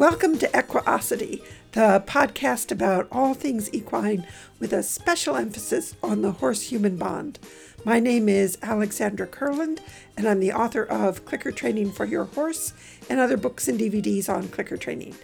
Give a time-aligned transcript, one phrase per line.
[0.00, 1.42] Welcome to Equiosity,
[1.72, 4.26] the podcast about all things equine
[4.58, 7.38] with a special emphasis on the horse human bond.
[7.84, 9.80] My name is Alexandra Kurland,
[10.16, 12.72] and I'm the author of Clicker Training for Your Horse
[13.10, 15.16] and other books and DVDs on clicker training.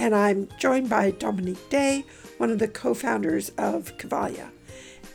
[0.00, 2.04] And I'm joined by Dominique Day,
[2.38, 4.50] one of the co founders of Cavalia.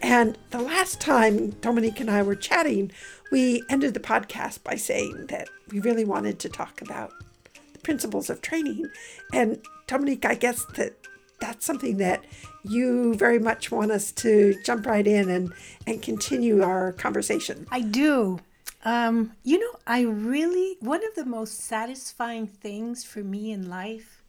[0.02, 2.94] And the last time Dominique and I were chatting,
[3.34, 7.12] we ended the podcast by saying that we really wanted to talk about
[7.90, 8.88] principles of training.
[9.34, 10.94] And Dominique, I guess that
[11.40, 12.24] that's something that
[12.64, 15.52] you very much want us to jump right in and,
[15.88, 17.66] and continue our conversation.
[17.72, 18.42] I do.
[18.86, 24.22] Um, you know, I really, one of the most satisfying things for me in life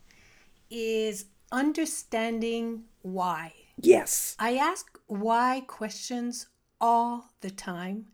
[0.71, 3.53] is understanding why.
[3.79, 4.37] Yes.
[4.39, 6.47] I ask why questions
[6.81, 8.07] all the time.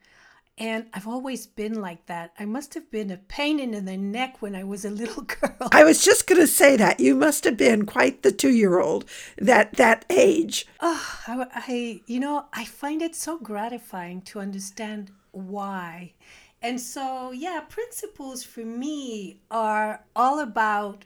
[0.59, 2.33] And I've always been like that.
[2.39, 5.69] I must have been a pain in the neck when I was a little girl.
[5.71, 6.99] I was just going to say that.
[6.99, 9.05] You must have been quite the two year old
[9.37, 10.67] that that age.
[10.81, 16.15] Oh, I, I, you know, I find it so gratifying to understand why.
[16.63, 21.05] And so, yeah, principles for me are all about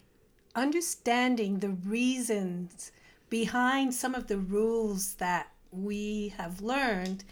[0.54, 2.92] understanding the reasons
[3.28, 7.24] behind some of the rules that we have learned.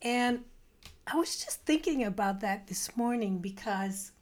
[0.00, 0.44] And
[1.06, 4.12] I was just thinking about that this morning because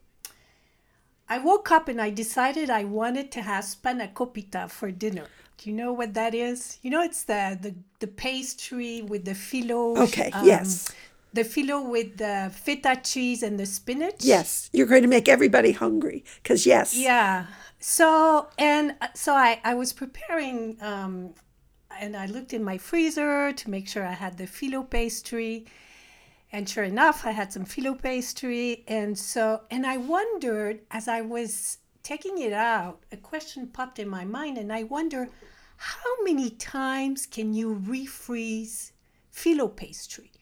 [1.28, 5.26] I woke up and I decided I wanted to have spanakopita for dinner.
[5.58, 6.78] Do you know what that is?
[6.82, 9.96] You know, it's the the, the pastry with the filo.
[9.98, 10.90] Okay, um, yes.
[11.32, 14.16] The filo with the feta cheese and the spinach.
[14.20, 16.96] Yes, you're going to make everybody hungry because yes.
[16.96, 17.46] Yeah.
[17.78, 21.34] So and uh, so I I was preparing um,
[22.00, 25.66] and I looked in my freezer to make sure I had the filo pastry
[26.52, 28.84] and sure enough, I had some filo pastry.
[28.88, 34.08] And so, and I wondered as I was taking it out, a question popped in
[34.08, 35.28] my mind, and I wonder
[35.76, 38.92] how many times can you refreeze
[39.30, 40.32] filo pastry?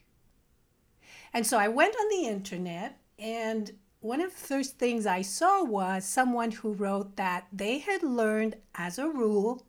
[1.33, 5.63] And so I went on the internet, and one of the first things I saw
[5.63, 9.65] was someone who wrote that they had learned as a rule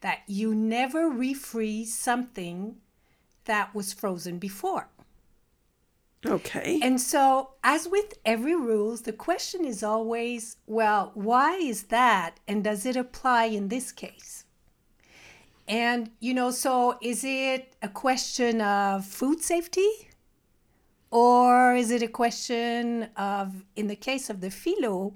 [0.00, 2.76] that you never refreeze something
[3.44, 4.88] that was frozen before.
[6.24, 6.80] Okay.
[6.82, 12.40] And so, as with every rules, the question is always, well, why is that?
[12.48, 14.44] And does it apply in this case?
[15.68, 19.88] And, you know, so is it a question of food safety?
[21.10, 25.14] Or is it a question of, in the case of the filo,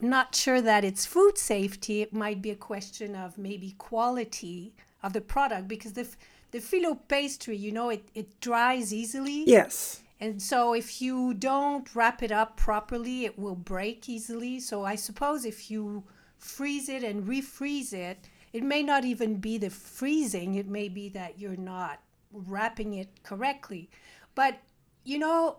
[0.00, 2.02] not sure that it's food safety?
[2.02, 6.08] It might be a question of maybe quality of the product because the,
[6.50, 9.44] the filo pastry, you know, it, it dries easily.
[9.46, 10.01] Yes.
[10.22, 14.60] And so if you don't wrap it up properly, it will break easily.
[14.60, 16.04] So I suppose if you
[16.38, 21.08] freeze it and refreeze it, it may not even be the freezing, it may be
[21.08, 21.98] that you're not
[22.32, 23.90] wrapping it correctly.
[24.36, 24.60] But,
[25.02, 25.56] you know,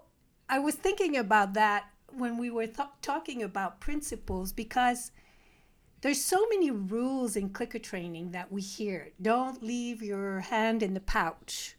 [0.47, 5.12] I was thinking about that when we were th- talking about principles because
[6.00, 9.09] there's so many rules in clicker training that we hear.
[9.22, 11.75] Don't leave your hand in the pouch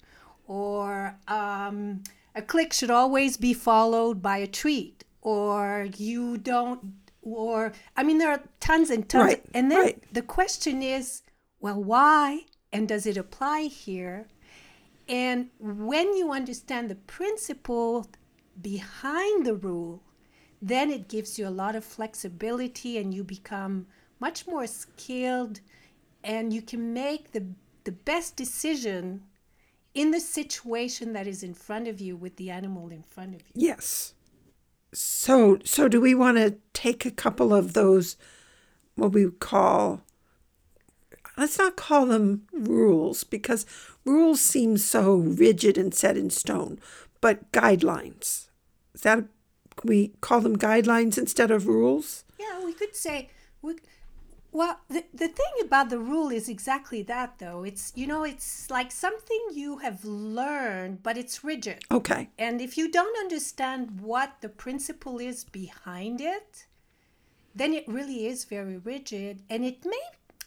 [0.47, 2.03] or um,
[2.35, 6.81] a click should always be followed by a treat or you don't
[7.23, 10.03] or i mean there are tons and tons right, and then right.
[10.13, 11.23] the question is
[11.61, 12.41] well why
[12.73, 14.27] and does it apply here
[15.09, 18.07] and when you understand the principle
[18.61, 20.03] behind the rule
[20.61, 23.87] then it gives you a lot of flexibility and you become
[24.21, 25.61] much more skilled
[26.23, 27.45] and you can make the
[27.85, 29.23] the best decision
[29.95, 33.43] in the situation that is in front of you with the animal in front of
[33.43, 33.69] you.
[33.69, 34.15] Yes.
[34.93, 38.17] So so do we want to take a couple of those
[38.97, 40.03] what we call
[41.37, 43.67] let's not call them rules because
[44.05, 46.79] rules seem so rigid and set in stone,
[47.21, 48.49] but guidelines.
[48.95, 49.25] Is that
[49.77, 52.25] can we call them guidelines instead of rules?
[52.39, 53.31] Yeah, we could say
[53.63, 53.77] we
[54.55, 57.65] well, the, the thing about the rule is exactly that, though.
[57.65, 61.83] It's, you know, it's like something you have learned, but it's rigid.
[61.91, 62.31] Okay.
[62.39, 66.67] And if you don't understand what the principle is behind it,
[67.53, 69.43] then it really is very rigid.
[69.51, 70.01] And it may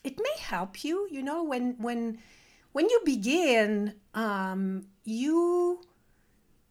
[0.06, 2.20] it may help you, you know, when when
[2.72, 5.82] when you begin, um, you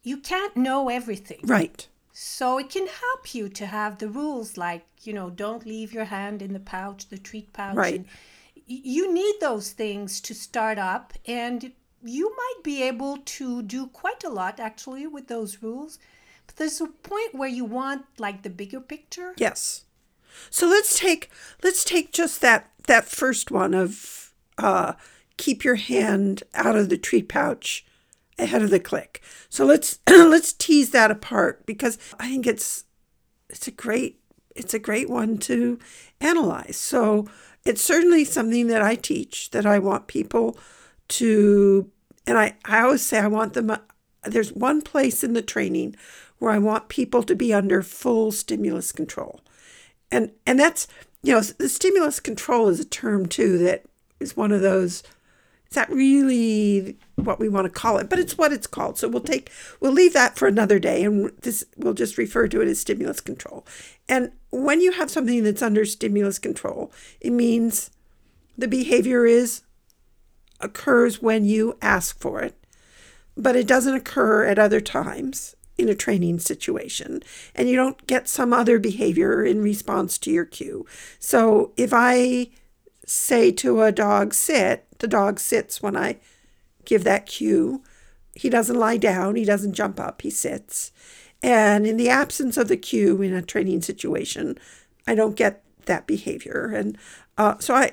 [0.02, 1.40] you can't know everything.
[1.44, 1.86] Right.
[2.18, 6.06] So it can help you to have the rules like, you know, don't leave your
[6.06, 7.76] hand in the pouch, the treat pouch.
[7.76, 7.96] Right.
[7.96, 8.06] And
[8.66, 11.72] you need those things to start up and
[12.02, 15.98] you might be able to do quite a lot actually with those rules.
[16.46, 19.34] But there's a point where you want like the bigger picture.
[19.36, 19.84] Yes.
[20.48, 21.30] So let's take
[21.62, 24.94] let's take just that that first one of uh,
[25.36, 27.84] keep your hand out of the treat pouch
[28.38, 29.22] ahead of the click.
[29.48, 32.84] So let's let's tease that apart because I think it's
[33.48, 34.20] it's a great
[34.54, 35.78] it's a great one to
[36.20, 36.76] analyze.
[36.76, 37.26] So
[37.64, 40.58] it's certainly something that I teach that I want people
[41.08, 41.90] to
[42.26, 43.78] and I, I always say I want them uh,
[44.24, 45.94] there's one place in the training
[46.38, 49.40] where I want people to be under full stimulus control.
[50.10, 50.86] And and that's
[51.22, 53.84] you know the stimulus control is a term too that
[54.20, 55.02] is one of those
[55.76, 58.98] not really what we want to call it, but it's what it's called.
[58.98, 59.50] So we'll take
[59.80, 63.20] we'll leave that for another day and this we'll just refer to it as stimulus
[63.20, 63.66] control.
[64.08, 67.90] And when you have something that's under stimulus control, it means
[68.56, 69.62] the behavior is
[70.60, 72.54] occurs when you ask for it,
[73.36, 77.22] but it doesn't occur at other times in a training situation
[77.54, 80.86] and you don't get some other behavior in response to your cue.
[81.18, 82.48] So if I
[83.06, 86.16] say to a dog sit, the dog sits when I
[86.84, 87.82] give that cue.
[88.34, 90.92] He doesn't lie down, he doesn't jump up, he sits.
[91.42, 94.58] And in the absence of the cue in a training situation,
[95.06, 96.72] I don't get that behavior.
[96.74, 96.98] And
[97.38, 97.92] uh, so I.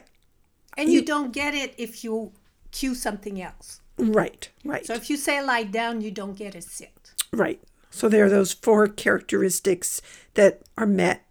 [0.75, 2.31] And you, you don't get it if you
[2.71, 3.79] cue something else.
[3.97, 4.85] Right, right.
[4.85, 7.13] So if you say lie down, you don't get a sit.
[7.31, 7.61] Right.
[7.91, 10.01] So there are those four characteristics
[10.33, 11.23] that are met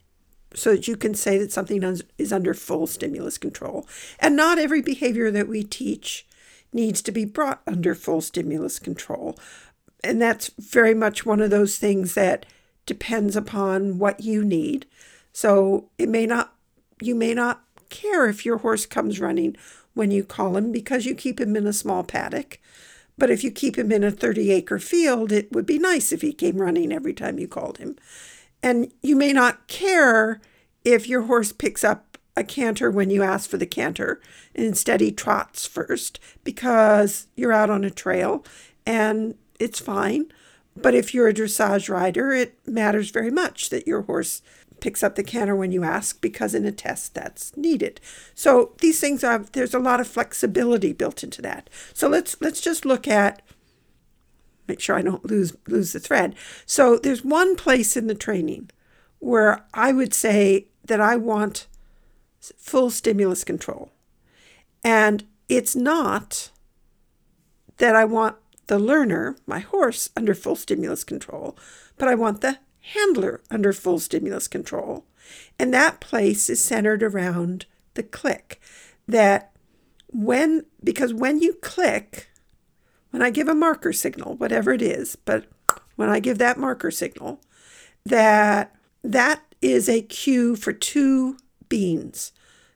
[0.55, 1.83] so that you can say that something
[2.19, 3.87] is under full stimulus control.
[4.19, 6.27] And not every behavior that we teach
[6.73, 9.37] needs to be brought under full stimulus control.
[10.03, 12.47] And that's very much one of those things that
[12.87, 14.87] depends upon what you need.
[15.33, 16.55] So it may not
[17.01, 19.57] you may not care if your horse comes running
[19.95, 22.59] when you call him because you keep him in a small paddock.
[23.19, 26.23] But if you keep him in a 30 acre field, it would be nice if
[26.23, 27.97] he came running every time you called him.
[28.63, 30.41] And you may not care
[30.85, 34.21] if your horse picks up a canter when you ask for the canter
[34.55, 38.45] instead he trots first because you're out on a trail
[38.87, 40.33] and it's fine.
[40.75, 44.41] But if you're a dressage rider, it matters very much that your horse
[44.81, 48.01] picks up the canter when you ask because in a test that's needed.
[48.35, 51.69] So these things are there's a lot of flexibility built into that.
[51.93, 53.43] So let's let's just look at
[54.73, 56.35] make sure I don't lose lose the thread.
[56.65, 58.71] So there's one place in the training
[59.19, 61.67] where I would say that I want
[62.41, 63.93] full stimulus control.
[64.83, 66.51] And it's not
[67.77, 68.37] that I want
[68.69, 71.55] the learner, my horse, under full stimulus control,
[71.99, 72.57] but I want the
[72.95, 75.05] handler under full stimulus control.
[75.59, 78.59] And that place is centered around the click.
[79.07, 79.53] That
[80.09, 82.32] when, because when you click,
[83.13, 85.45] when I give a marker signal, whatever it is, but
[85.97, 87.41] when I give that marker signal,
[88.05, 88.75] that
[89.05, 91.37] that is a cue for two
[91.69, 92.33] beans.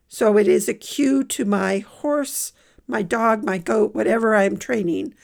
[0.09, 2.53] So it is a cue to my horse,
[2.87, 5.15] my dog, my goat, whatever I'm training,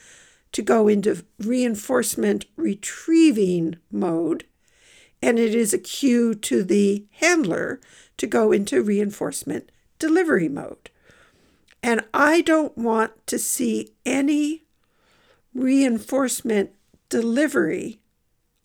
[0.51, 4.45] to go into reinforcement retrieving mode
[5.23, 7.79] and it is a cue to the handler
[8.17, 10.89] to go into reinforcement delivery mode.
[11.81, 14.62] And I don't want to see any
[15.53, 16.71] reinforcement
[17.09, 17.99] delivery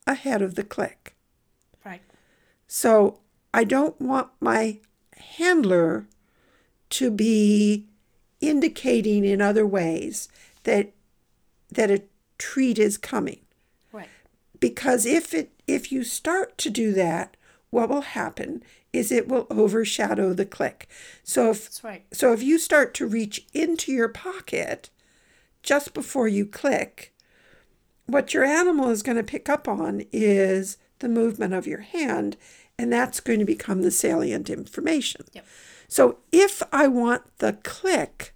[0.06, 1.14] ahead of the click.
[1.84, 2.02] Right.
[2.66, 3.20] So
[3.52, 4.78] I don't want my
[5.16, 6.06] handler
[6.90, 7.86] to be
[8.40, 10.28] indicating in other ways
[10.64, 10.92] that
[11.70, 12.02] that a
[12.38, 13.40] treat is coming.
[13.92, 14.08] Right.
[14.58, 17.36] Because if it if you start to do that,
[17.70, 20.88] what will happen is it will overshadow the click.
[21.22, 22.04] So if That's right.
[22.12, 24.90] so if you start to reach into your pocket
[25.68, 27.12] just before you click,
[28.06, 32.38] what your animal is going to pick up on is the movement of your hand,
[32.78, 35.26] and that's going to become the salient information.
[35.34, 35.44] Yep.
[35.86, 38.32] So if I want the click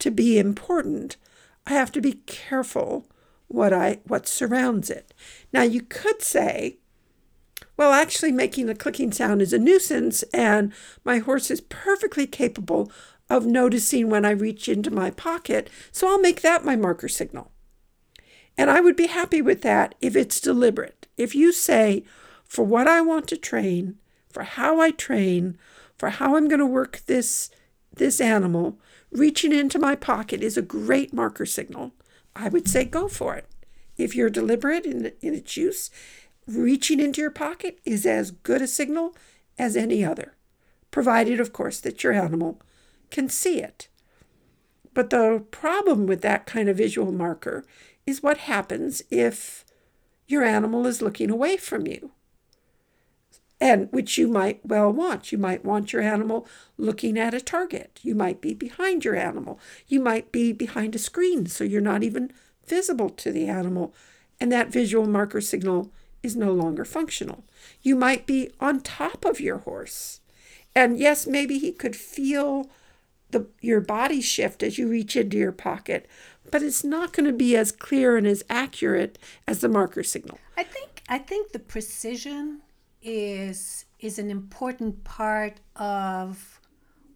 [0.00, 1.16] to be important,
[1.68, 3.06] I have to be careful
[3.46, 5.14] what I what surrounds it.
[5.52, 6.78] Now you could say,
[7.76, 10.72] well, actually making a clicking sound is a nuisance and
[11.04, 12.90] my horse is perfectly capable
[13.28, 17.50] of noticing when I reach into my pocket, so I'll make that my marker signal.
[18.58, 21.06] And I would be happy with that if it's deliberate.
[21.16, 22.04] If you say,
[22.44, 23.96] for what I want to train,
[24.30, 25.58] for how I train,
[25.98, 27.50] for how I'm going to work this
[27.94, 28.78] this animal,
[29.10, 31.92] reaching into my pocket is a great marker signal.
[32.34, 33.46] I would say go for it.
[33.96, 35.90] If you're deliberate in, in its use,
[36.46, 39.16] reaching into your pocket is as good a signal
[39.58, 40.34] as any other,
[40.90, 42.60] provided, of course, that your animal
[43.10, 43.88] can see it.
[44.94, 47.64] But the problem with that kind of visual marker
[48.06, 49.64] is what happens if
[50.26, 52.12] your animal is looking away from you.
[53.60, 55.32] and which you might well want.
[55.32, 56.46] You might want your animal
[56.76, 57.98] looking at a target.
[58.02, 59.58] You might be behind your animal.
[59.88, 62.32] You might be behind a screen so you're not even
[62.66, 63.94] visible to the animal,
[64.40, 65.90] and that visual marker signal
[66.22, 67.44] is no longer functional.
[67.80, 70.20] You might be on top of your horse.
[70.74, 72.68] And yes, maybe he could feel
[73.30, 76.06] the your body shift as you reach into your pocket,
[76.50, 80.38] but it's not going to be as clear and as accurate as the marker signal.
[80.56, 82.60] I think I think the precision
[83.02, 86.60] is is an important part of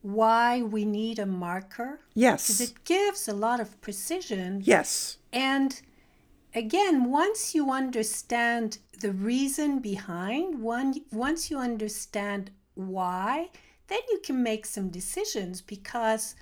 [0.03, 2.01] why we need a marker.
[2.15, 2.47] Yes.
[2.47, 4.63] Because it gives a lot of precision.
[4.65, 5.19] Yes.
[5.33, 5.81] And
[6.55, 13.51] again, once you understand the reason behind, one once you understand why,
[13.91, 16.35] then you can make some decisions because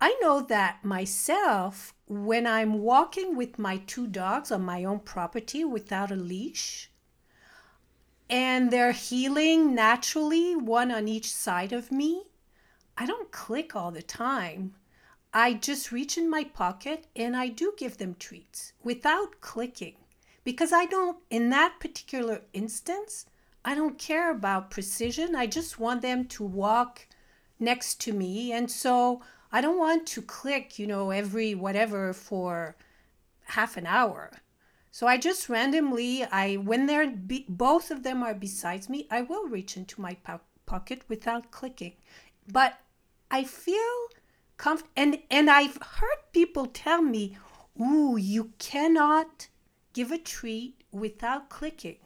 [0.00, 5.64] I know that myself when I'm walking with my two dogs on my own property
[5.64, 6.90] without a leash,
[8.30, 12.24] and they're heeling naturally, one on each side of me,
[12.96, 14.74] I don't click all the time.
[15.34, 19.96] I just reach in my pocket and I do give them treats without clicking
[20.44, 23.26] because I don't, in that particular instance,
[23.66, 25.34] I don't care about precision.
[25.34, 27.08] I just want them to walk
[27.58, 28.52] next to me.
[28.52, 32.76] And so I don't want to click, you know, every whatever for
[33.46, 34.30] half an hour.
[34.92, 39.22] So I just randomly, I when they're be, both of them are besides me, I
[39.22, 41.94] will reach into my po- pocket without clicking.
[42.46, 42.78] But
[43.32, 44.08] I feel
[44.58, 47.36] comf- and and I've heard people tell me,
[47.80, 49.48] "Ooh, you cannot
[49.92, 51.98] give a treat without clicking."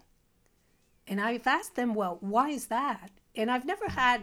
[1.10, 4.20] And I've asked them, "Well, why is that?" And I've never had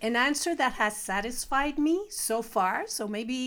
[0.00, 2.86] an answer that has satisfied me so far.
[2.86, 3.40] So maybe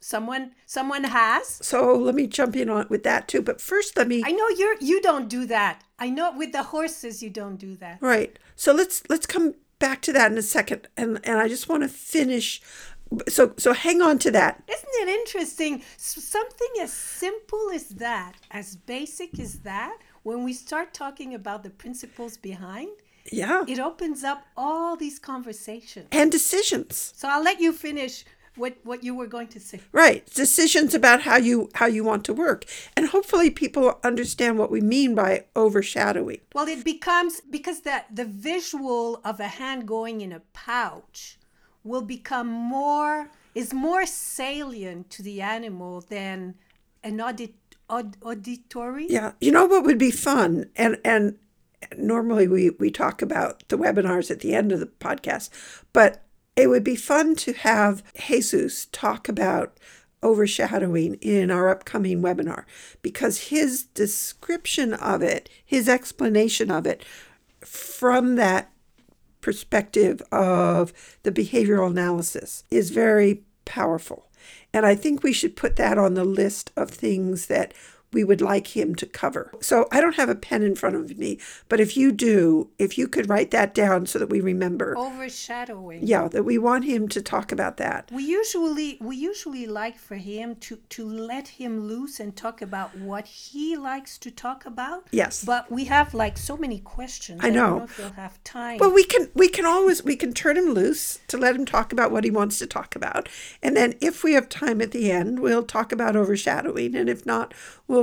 [0.00, 3.42] someone someone has So let me jump in on with that too.
[3.42, 6.64] But first, let me i know you're you don't do that i know with the
[6.74, 8.32] horses you don't do that right.
[8.56, 11.82] So let's let's come back to that in a second, and and I just want
[11.82, 12.60] to finish.
[13.28, 14.62] So so hang on to that.
[14.76, 20.94] isn't it interesting something as simple as that as basic as that when we start
[20.94, 22.90] talking about the principles behind
[23.30, 23.64] Yeah.
[23.68, 27.12] it opens up all these conversations And decisions.
[27.16, 28.24] so i'll let you finish
[28.56, 30.22] what what you were going to say Right.
[30.44, 32.60] Decisions about how you how you want to work.
[32.96, 36.40] And hopefully people understand what we mean by overshadowing.
[36.54, 41.38] Well, it becomes because that the visual of a hand going in a pouch
[41.82, 46.54] will become more is more salient to the animal than
[47.02, 47.54] an audit
[47.88, 49.06] aud, auditory.
[49.08, 49.32] Yeah.
[49.40, 50.70] You know what would be fun?
[50.76, 51.38] And and
[51.96, 55.50] normally we, we talk about the webinars at the end of the podcast,
[55.92, 56.24] but
[56.56, 59.78] it would be fun to have Jesus talk about
[60.22, 62.64] overshadowing in our upcoming webinar
[63.00, 67.04] because his description of it, his explanation of it
[67.60, 68.70] from that
[69.40, 70.92] perspective of
[71.24, 74.28] the behavioral analysis is very powerful.
[74.74, 77.74] And I think we should put that on the list of things that
[78.12, 79.52] we would like him to cover.
[79.60, 81.38] So I don't have a pen in front of me,
[81.68, 84.96] but if you do, if you could write that down so that we remember.
[84.96, 86.06] Overshadowing.
[86.06, 88.10] Yeah, that we want him to talk about that.
[88.12, 92.96] We usually we usually like for him to to let him loose and talk about
[92.96, 95.06] what he likes to talk about.
[95.10, 95.44] Yes.
[95.44, 97.40] But we have like so many questions.
[97.42, 97.78] I don't know.
[97.78, 98.78] know if we'll have time.
[98.78, 101.92] Well, we can we can always we can turn him loose to let him talk
[101.92, 103.28] about what he wants to talk about,
[103.62, 107.24] and then if we have time at the end, we'll talk about overshadowing, and if
[107.24, 107.54] not,
[107.86, 108.01] we'll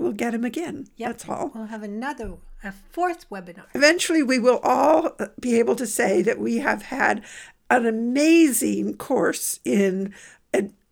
[0.00, 0.88] we'll get him again.
[0.96, 1.08] Yep.
[1.08, 1.52] That's all.
[1.54, 3.64] We'll have another a fourth webinar.
[3.74, 7.24] Eventually, we will all be able to say that we have had
[7.70, 10.14] an amazing course in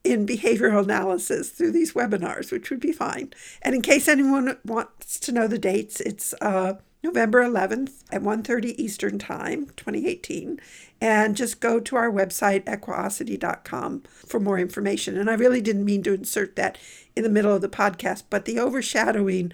[0.04, 3.32] in behavioral analysis through these webinars, which would be fine.
[3.62, 8.74] And in case anyone wants to know the dates, it's uh, November 11th at 1.30
[8.76, 10.60] Eastern Time, 2018.
[11.00, 15.16] And just go to our website, equiosity.com, for more information.
[15.16, 16.76] And I really didn't mean to insert that
[17.14, 19.52] in the middle of the podcast, but the overshadowing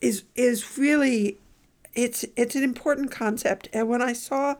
[0.00, 1.38] is is really
[1.94, 3.68] it's it's an important concept.
[3.72, 4.56] And when I saw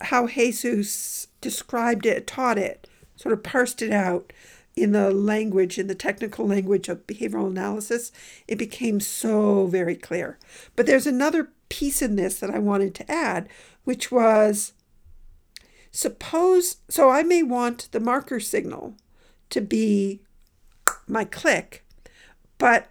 [0.00, 4.32] how Jesus described it, taught it, sort of parsed it out
[4.76, 8.10] in the language, in the technical language of behavioral analysis,
[8.48, 10.38] it became so very clear.
[10.74, 13.48] But there's another piece in this that I wanted to add,
[13.84, 14.72] which was
[15.90, 18.96] suppose, so I may want the marker signal
[19.50, 20.20] to be
[21.06, 21.84] my click,
[22.58, 22.90] but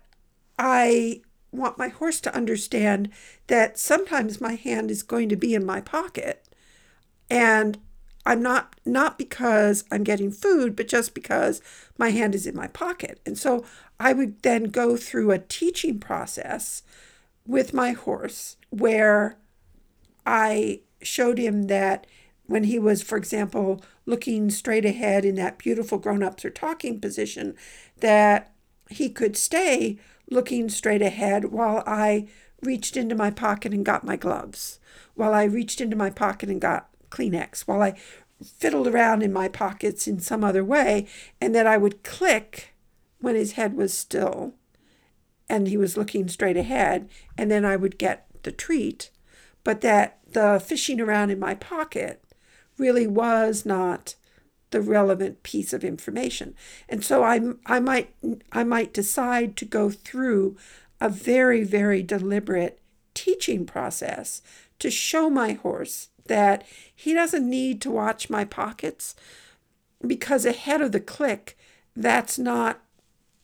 [0.58, 1.22] I
[1.52, 3.10] want my horse to understand
[3.48, 6.48] that sometimes my hand is going to be in my pocket
[7.30, 7.80] and
[8.26, 11.62] I'm not not because I'm getting food, but just because
[11.98, 13.20] my hand is in my pocket.
[13.26, 13.66] And so
[14.00, 16.84] I would then go through a teaching process
[17.46, 19.38] with my horse where
[20.26, 22.08] I showed him that
[22.46, 27.00] when he was, for example, looking straight ahead in that beautiful grown ups are talking
[27.00, 27.56] position,
[28.00, 28.54] that
[28.90, 29.98] he could stay
[30.30, 32.28] looking straight ahead while I
[32.62, 34.80] reached into my pocket and got my gloves,
[35.16, 37.94] while I reached into my pocket and got Kleenex, while I
[38.44, 41.08] fiddled around in my pockets in some other way,
[41.40, 42.74] and that I would click
[43.20, 44.54] when his head was still
[45.50, 49.12] and he was looking straight ahead, and then I would get the treat,
[49.64, 52.24] but that the fishing around in my pocket
[52.78, 54.16] really was not
[54.72, 56.56] the relevant piece of information.
[56.90, 58.16] And so I, I might
[58.52, 60.58] I might decide to go through
[61.00, 62.80] a very very deliberate
[63.14, 64.42] teaching process
[64.80, 66.64] to show my horse that
[66.94, 69.16] he doesn't need to watch my pockets
[70.06, 71.58] because ahead of the click
[71.96, 72.80] that's not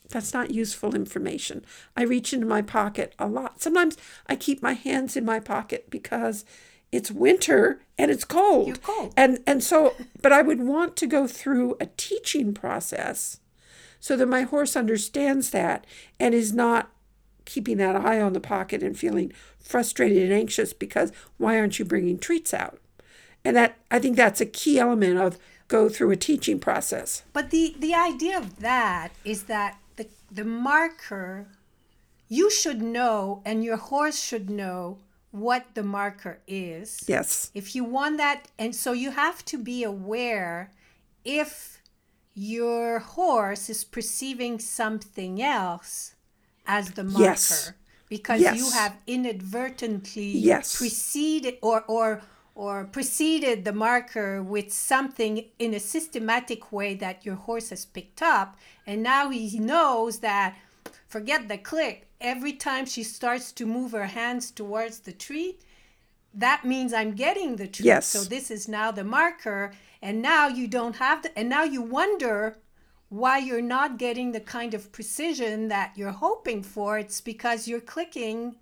[0.10, 1.64] that's not useful information.
[1.96, 3.62] I reach into my pocket a lot.
[3.62, 3.96] Sometimes
[4.26, 6.46] I keep my hands in my pocket because
[6.92, 8.68] it's winter and it's cold.
[8.68, 9.14] You're cold.
[9.16, 13.40] And and so but I would want to go through a teaching process
[14.00, 15.86] so that my horse understands that
[16.20, 16.90] and is not
[17.50, 21.86] keeping that eye on the pocket and feeling frustrated and anxious because why aren't you
[21.86, 22.80] bringing treats out?
[23.44, 25.38] And that I think that's a key element of
[25.68, 27.24] go through a teaching process.
[27.34, 31.48] But the the idea of that is that the the marker
[32.28, 35.00] you should know and your horse should know
[35.32, 37.04] what the marker is.
[37.08, 37.52] Yes.
[37.56, 40.72] If you want that and so you have to be aware
[41.26, 41.82] if
[42.34, 46.16] your horse is perceiving something else
[46.78, 47.74] as the marker Yes.
[48.16, 48.56] because Yes.
[48.58, 50.76] you have inadvertently Yes.
[50.78, 52.22] preceded or or
[52.56, 58.22] or preceded the marker with something in a systematic way that your horse has picked
[58.22, 58.50] up
[58.88, 60.50] and now he knows that
[61.08, 61.96] forget the click
[62.34, 65.56] every time she starts to move her hands towards the treat
[66.46, 68.06] that means i'm getting the treat Yes.
[68.16, 69.72] so this is now the marker
[70.02, 72.36] and now you don't have the and now you wonder
[73.10, 77.82] why you're not getting the kind of precision that you're hoping for it's because you're
[77.82, 78.56] clicking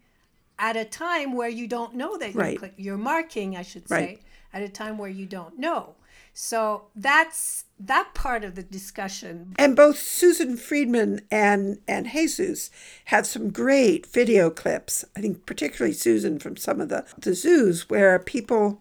[0.58, 2.58] at a time where you don't know that you're Right.
[2.58, 4.22] click, you're marking i should say Right.
[4.54, 5.96] at a time where you don't know
[6.34, 12.70] so that's that part of the discussion And both Susan Friedman and, and Jesus
[13.06, 15.04] have some great video clips.
[15.16, 18.80] I think particularly Susan from some of the, the zoos where people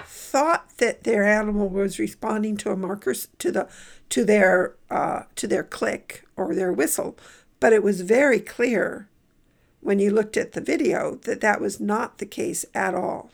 [0.00, 3.68] thought that their animal was responding to a marker to the
[4.12, 7.16] to their uh, to their click or their whistle,
[7.60, 9.08] but it was very clear
[9.80, 13.30] when you looked at the video that that was not the case at all.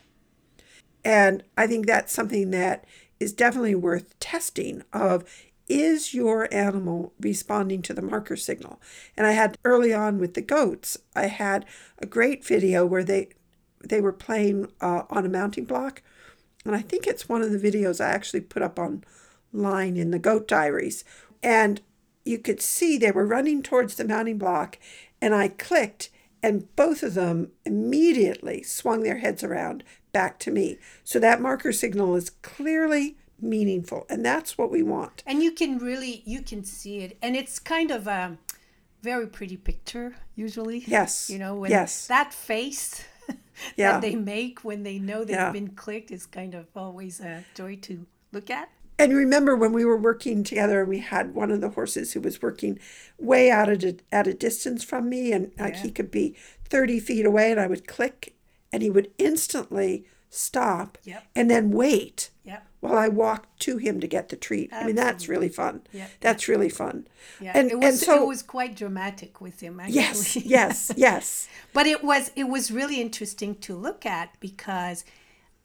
[1.03, 2.85] And I think that's something that
[3.19, 5.25] is definitely worth testing of
[5.67, 8.81] is your animal responding to the marker signal?
[9.17, 11.65] And I had early on with the goats, I had
[11.97, 13.29] a great video where they
[13.83, 16.03] they were playing uh, on a mounting block.
[16.63, 18.79] And I think it's one of the videos I actually put up
[19.55, 21.03] online in the goat diaries.
[21.41, 21.81] And
[22.25, 24.77] you could see they were running towards the mounting block
[25.21, 26.09] and I clicked
[26.43, 30.77] and both of them immediately swung their heads around back to me.
[31.03, 35.23] So that marker signal is clearly meaningful and that's what we want.
[35.25, 38.37] and you can really you can see it and it's kind of a
[39.01, 41.29] very pretty picture usually Yes.
[41.29, 42.05] you know when Yes.
[42.07, 43.05] that face
[43.77, 43.93] Yeah.
[43.93, 45.53] that they make when they know they've Yeah.
[45.53, 48.67] been clicked is kind of always a joy to look at
[48.99, 52.19] And remember when we were working together and we had one of the horses who
[52.21, 52.77] was working
[53.17, 55.81] way out at a, at a distance from me and uh, like Yeah.
[55.83, 56.35] he could be
[56.65, 58.35] 30 feet away and I would click
[58.73, 61.23] and he would instantly stop Yep.
[61.35, 62.67] and then wait Yep.
[62.81, 64.71] while I walked to him to get the treat.
[64.73, 65.81] I mean, that's really fun.
[65.93, 67.07] Yeah, That's really fun.
[67.39, 70.91] yeah And, it was and so, it was quite dramatic with him actually yes, yes,
[70.97, 71.47] yes.
[71.73, 75.05] but it was it was really interesting to look at because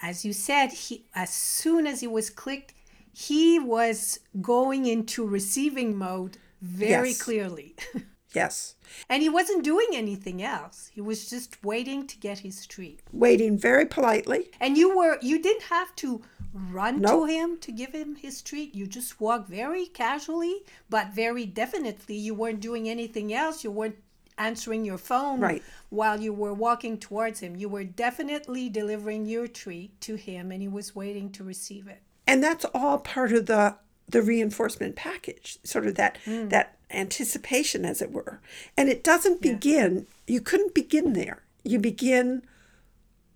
[0.01, 2.73] as you said he as soon as he was clicked
[3.15, 7.23] he was going into receiving mode very Yes.
[7.23, 7.77] clearly.
[8.35, 8.75] Yes.
[9.09, 10.91] and he wasn't doing anything else.
[10.93, 12.99] He was just waiting to get his treat.
[13.13, 14.51] Waiting very politely.
[14.61, 16.21] and you were you didn't have to
[16.53, 18.75] run to him to give him his treat.
[18.75, 20.57] You just walked very casually
[20.91, 22.17] but very definitely.
[22.17, 23.63] You weren't doing anything else.
[23.63, 23.99] You weren't
[24.37, 25.63] answering your phone Right.
[25.91, 27.55] while you were walking towards him.
[27.55, 32.03] You were definitely delivering your treat to him and he was waiting to receive it
[32.27, 33.77] and that's all part of the
[34.09, 36.49] the reinforcement package sort of that Hmm.
[36.49, 38.41] that anticipation as it were
[38.77, 42.43] and it doesn't begin you couldn't begin there you begin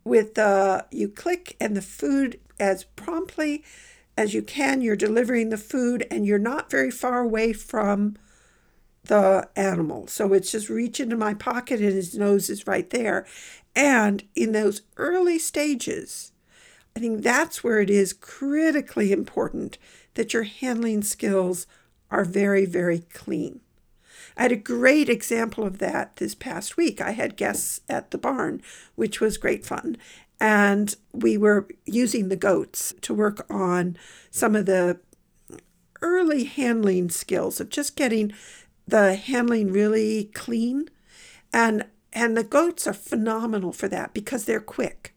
[0.05, 3.65] with the you click and the food as promptly
[4.17, 8.17] as you can you're delivering the food and you're not very far away from
[9.05, 10.07] the animal.
[10.07, 13.27] So it's just reach into my pocket and his nose is right there.
[13.75, 16.33] And in those early stages,
[16.97, 19.79] I think that's where it is critically important
[20.15, 21.67] that your handling skills
[22.11, 23.61] are very, very clean.
[24.37, 27.01] I had a great example of that this past week.
[27.01, 28.63] I had guests at the barn,
[28.95, 29.97] which was great fun.
[30.41, 33.97] And we were using the goats to work on
[34.31, 35.01] some of the
[36.01, 38.33] early handling skills of just getting
[38.87, 40.89] the handling really clean.
[41.53, 45.15] And and the goats are phenomenal for that because they're quick.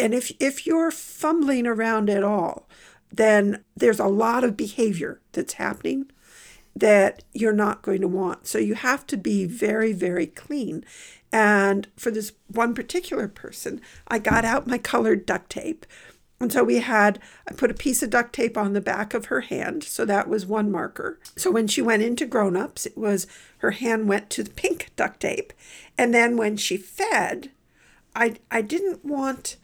[0.00, 2.68] And if if you're fumbling around at all,
[3.12, 6.10] then there's a lot of behavior that's happening
[6.74, 8.46] that you're not going to want.
[8.46, 10.84] So you have to be very, very clean.
[11.32, 15.84] And for this one particular person, I got out my colored duct tape.
[16.40, 19.26] And so we had, I put a piece of duct tape on the back of
[19.26, 19.84] her hand.
[19.84, 21.18] So that was one marker.
[21.36, 23.26] So when she went into grown ups, it was
[23.58, 25.52] her hand went to the pink duct tape.
[25.98, 27.50] And then when she fed,
[28.16, 29.56] I, I didn't want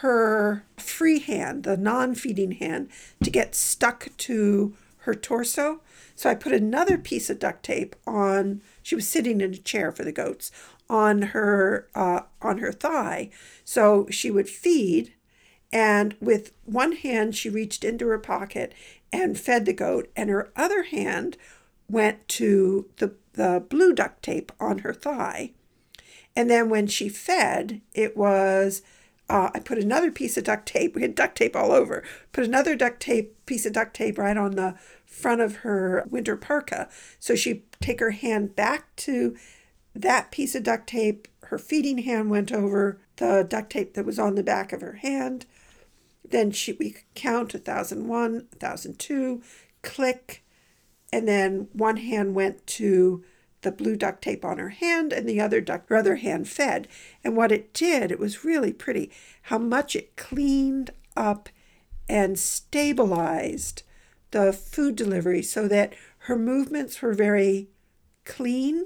[0.00, 2.88] her free hand, the non feeding hand,
[3.22, 5.80] to get stuck to her torso.
[6.14, 8.62] So I put another piece of duct tape on.
[8.82, 10.50] She was sitting in a chair for the goats
[10.88, 13.30] on her uh, on her thigh,
[13.64, 15.14] so she would feed,
[15.72, 18.72] and with one hand she reached into her pocket
[19.12, 21.36] and fed the goat, and her other hand
[21.88, 25.52] went to the the blue duct tape on her thigh,
[26.34, 28.82] and then when she fed, it was
[29.28, 30.94] uh, I put another piece of duct tape.
[30.94, 32.04] We had duct tape all over.
[32.32, 36.36] Put another duct tape piece of duct tape right on the front of her winter
[36.36, 36.88] parka.
[37.18, 39.36] So she'd take her hand back to
[39.94, 41.26] that piece of duct tape.
[41.44, 44.94] Her feeding hand went over the duct tape that was on the back of her
[44.94, 45.46] hand.
[46.28, 49.42] Then she we could count a thousand one, a thousand two,
[49.82, 50.44] click,
[51.12, 53.24] and then one hand went to
[53.62, 56.88] the blue duct tape on her hand and the other duct her other hand fed.
[57.24, 59.10] And what it did, it was really pretty,
[59.42, 61.48] how much it cleaned up
[62.08, 63.82] and stabilized
[64.30, 67.68] the food delivery so that her movements were very
[68.24, 68.84] clean,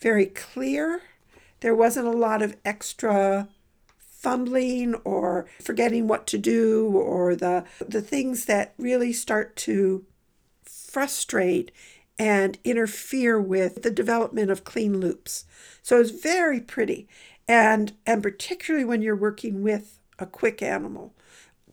[0.00, 1.02] very clear.
[1.60, 3.48] There wasn't a lot of extra
[3.98, 10.04] fumbling or forgetting what to do or the the things that really start to
[10.64, 11.72] frustrate
[12.18, 15.44] and interfere with the development of clean loops.
[15.82, 17.08] So it's very pretty.
[17.48, 21.14] And and particularly when you're working with a quick animal,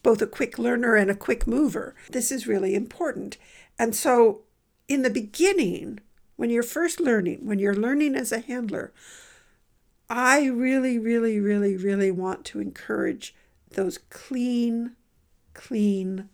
[0.02, 3.38] both a quick learner and a quick mover, this is really important.
[3.78, 4.41] And so
[4.88, 5.99] in the beginning,
[6.36, 8.91] when you're first learning, when you're learning as a handler,
[10.10, 13.36] I really, really, really, really want to encourage
[13.71, 14.95] those clean,
[15.54, 16.30] clean,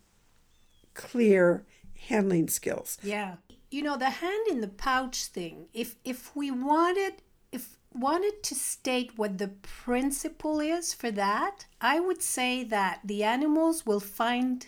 [0.94, 1.66] clear
[2.08, 2.96] handling skills.
[3.02, 3.36] Yeah
[3.70, 7.14] you know the hand in the pouch thing if if we wanted
[7.52, 13.24] if wanted to state what the principle is for that i would say that the
[13.24, 14.66] animals will find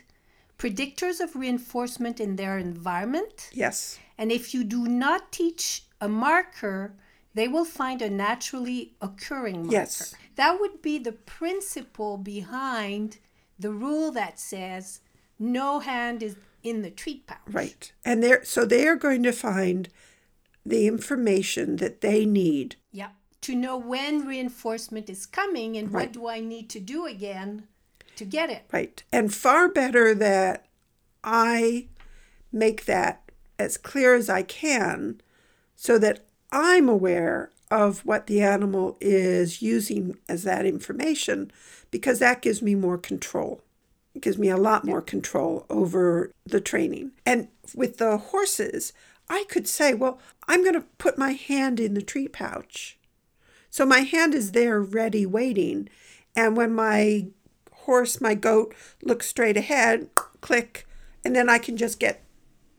[0.58, 3.50] predictors of reinforcement in their environment.
[3.52, 3.98] Yes.
[4.18, 6.94] And if you do not teach a marker
[7.34, 9.72] they will find a naturally occurring marker.
[9.72, 10.14] Yes.
[10.34, 13.18] That would be the principle behind
[13.58, 15.00] the rule that says
[15.38, 16.34] no hand is
[16.68, 17.38] in the treat pouch.
[17.50, 17.92] Right.
[18.04, 19.88] And they're so they are going to find
[20.64, 22.76] the information that they need.
[22.92, 23.10] Yeah.
[23.42, 26.06] To know when reinforcement is coming and Right.
[26.06, 27.68] what do I need to do again
[28.16, 28.64] to get it.
[28.72, 29.02] Right.
[29.12, 30.66] And far better that
[31.22, 31.86] I
[32.52, 35.20] make that as clear as I can
[35.76, 41.50] so that I'm aware of what the animal is using as that information
[41.90, 43.62] because that gives me more control.
[44.18, 47.12] It gives me a lot more control over the training.
[47.24, 48.92] And with the horses,
[49.30, 52.98] I could say, well, I'm going to put my hand in the treat pouch.
[53.70, 55.88] So my hand is there ready, waiting.
[56.34, 57.28] And when my
[57.70, 60.08] horse, my goat, looks straight ahead,
[60.40, 60.84] click,
[61.24, 62.24] and then I can just get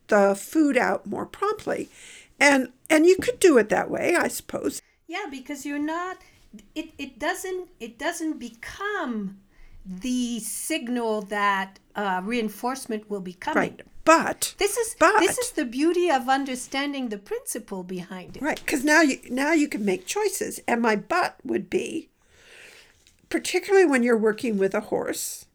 [0.08, 1.88] the food out more promptly.
[2.38, 4.82] And and you could do it that way, I suppose.
[5.08, 6.18] Yeah, because you're not
[6.76, 9.38] it, it doesn't it doesn't become
[9.90, 13.58] the signal that uh, reinforcement will be coming.
[13.58, 13.82] Right.
[14.06, 18.42] But This is But- this is the beauty of understanding the principle behind it.
[18.42, 22.10] Right, because now you now you can make choices, and my but would be,
[23.30, 25.46] particularly when you're working with a horse,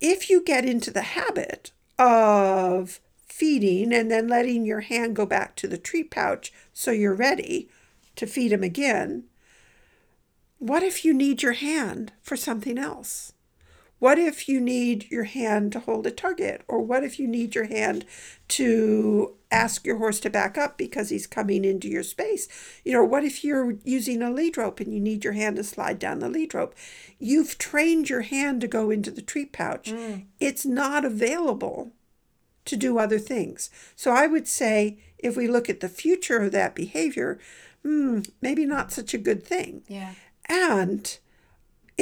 [0.00, 5.54] if you get into the habit of feeding and then letting your hand go back
[5.56, 7.68] to the treat pouch so you're ready
[8.16, 9.24] to feed him again,
[10.58, 13.31] what if you need your hand for something else?
[14.02, 16.62] What if you need your hand to hold a target?
[16.66, 18.04] Or what if you need your hand
[18.48, 22.48] to ask your horse to back up because he's coming into your space?
[22.84, 25.62] You know, what if you're using a lead rope and you need your hand to
[25.62, 26.74] slide down the lead rope?
[27.20, 29.92] You've trained your hand to go into the treat pouch.
[29.92, 30.24] Mm.
[30.40, 31.92] It's not available
[32.64, 33.70] to do other things.
[33.94, 37.38] So I would say if we look at the future of that behavior,
[37.84, 39.84] hmm, maybe not such a good thing.
[39.86, 40.14] Yeah.
[40.48, 41.18] And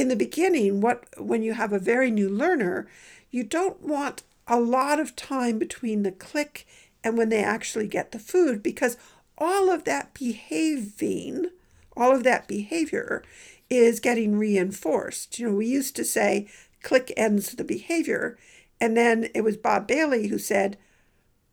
[0.01, 2.89] in the beginning, what when you have a very new learner,
[3.31, 6.67] you don't want a lot of time between the click
[7.05, 8.97] and when they actually get the food because
[9.37, 11.51] all of that behaving,
[11.97, 13.23] all of that behavior
[13.69, 15.39] is getting reinforced.
[15.39, 16.49] You know, we used to say
[16.83, 18.39] click ends the behavior,
[18.81, 20.79] and then it was Bob Bailey who said,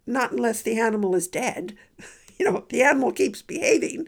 [0.05, 1.75] not unless the animal is dead.
[2.39, 4.07] you know, the animal keeps behaving.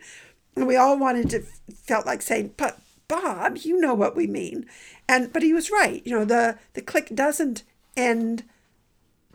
[0.56, 1.42] And we all wanted to
[1.86, 4.66] felt like saying, but Bob, you know what we mean.
[5.10, 6.02] And but he was right.
[6.06, 7.64] You know, the the click doesn't
[7.98, 8.46] end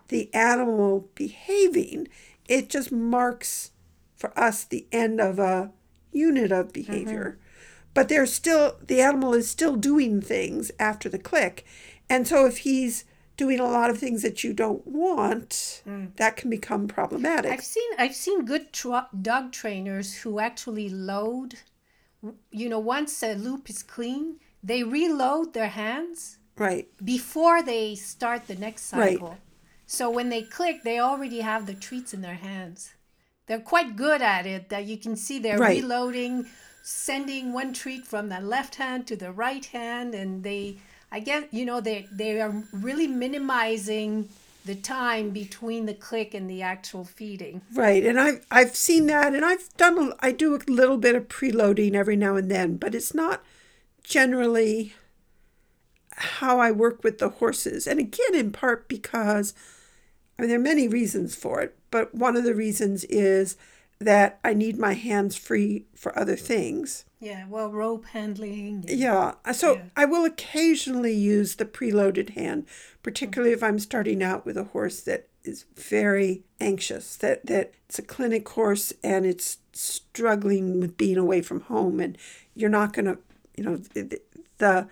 [0.08, 2.08] the animal behaving.
[2.48, 3.72] It just marks
[4.16, 5.72] for us the end of a
[6.12, 7.36] unit of behavior.
[7.36, 7.90] Mm-hmm.
[7.92, 11.66] But there's still the animal is still doing things after the click.
[12.08, 13.04] And so if he's
[13.36, 16.14] doing a lot of things that you don't want, mm.
[16.16, 17.52] that can become problematic.
[17.52, 18.68] I've seen I've seen good
[19.20, 21.56] dog trainers who actually load
[22.50, 28.46] you know, once a loop is clean, they reload their hands right before they start
[28.46, 29.28] the next cycle.
[29.28, 29.38] Right.
[29.86, 32.94] So when they click, they already have the treats in their hands.
[33.46, 34.70] They're quite good at it.
[34.70, 35.82] That you can see they're right.
[35.82, 36.46] reloading,
[36.82, 40.78] sending one treat from the left hand to the right hand, and they,
[41.12, 44.30] I guess, you know, they they are really minimizing
[44.64, 47.60] the time between the click and the actual feeding.
[47.74, 51.14] Right, and I've I've seen that, and I've done a, I do a little bit
[51.14, 53.42] of preloading every now and then, but it's not
[54.02, 54.94] generally
[56.16, 59.52] how I work with the horses, and again, in part because
[60.38, 63.56] I mean there are many reasons for it, but one of the reasons is
[64.00, 67.04] that I need my hands free for other things.
[67.24, 68.84] Yeah, well, rope handling.
[68.86, 69.82] Yeah, uh, so yeah.
[69.96, 72.66] I will occasionally use the preloaded hand,
[73.02, 77.98] particularly if I'm starting out with a horse that is very anxious, that, that it's
[77.98, 82.18] a clinic horse and it's struggling with being away from home, and
[82.54, 83.18] you're not going to,
[83.56, 84.20] you know, the,
[84.58, 84.86] the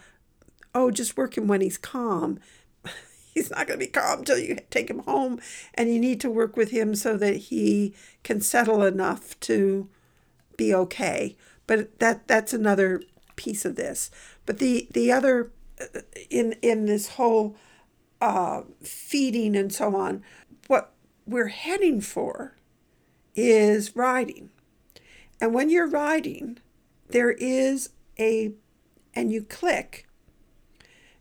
[0.74, 2.40] oh, just work him when he's calm
[3.34, 5.38] he's not going to be calm until you take him home
[5.74, 9.86] and you need to work with him so that he can settle enough to
[10.56, 13.02] be okay but that that's another
[13.36, 14.10] piece of this.
[14.46, 17.56] But the the other uh, in in this whole
[18.20, 20.22] uh, feeding and so on
[20.68, 20.92] what
[21.26, 22.56] we're heading for
[23.34, 24.50] is riding.
[25.40, 26.58] And when you're riding
[27.08, 28.52] there is a
[29.14, 30.06] and you click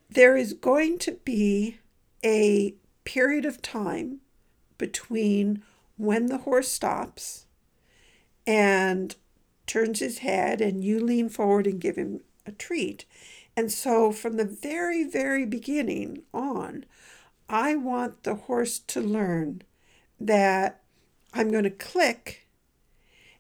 [0.10, 1.80] there is going to be
[2.24, 4.20] a period of time
[4.78, 5.64] between
[5.98, 7.46] when the horse stops
[8.46, 9.16] and
[9.72, 13.06] turns his head and you lean forward and give him a treat.
[13.56, 16.84] And so from the very, very beginning on,
[17.48, 19.62] I want the horse to learn
[20.20, 20.82] that
[21.34, 22.48] I'm going to click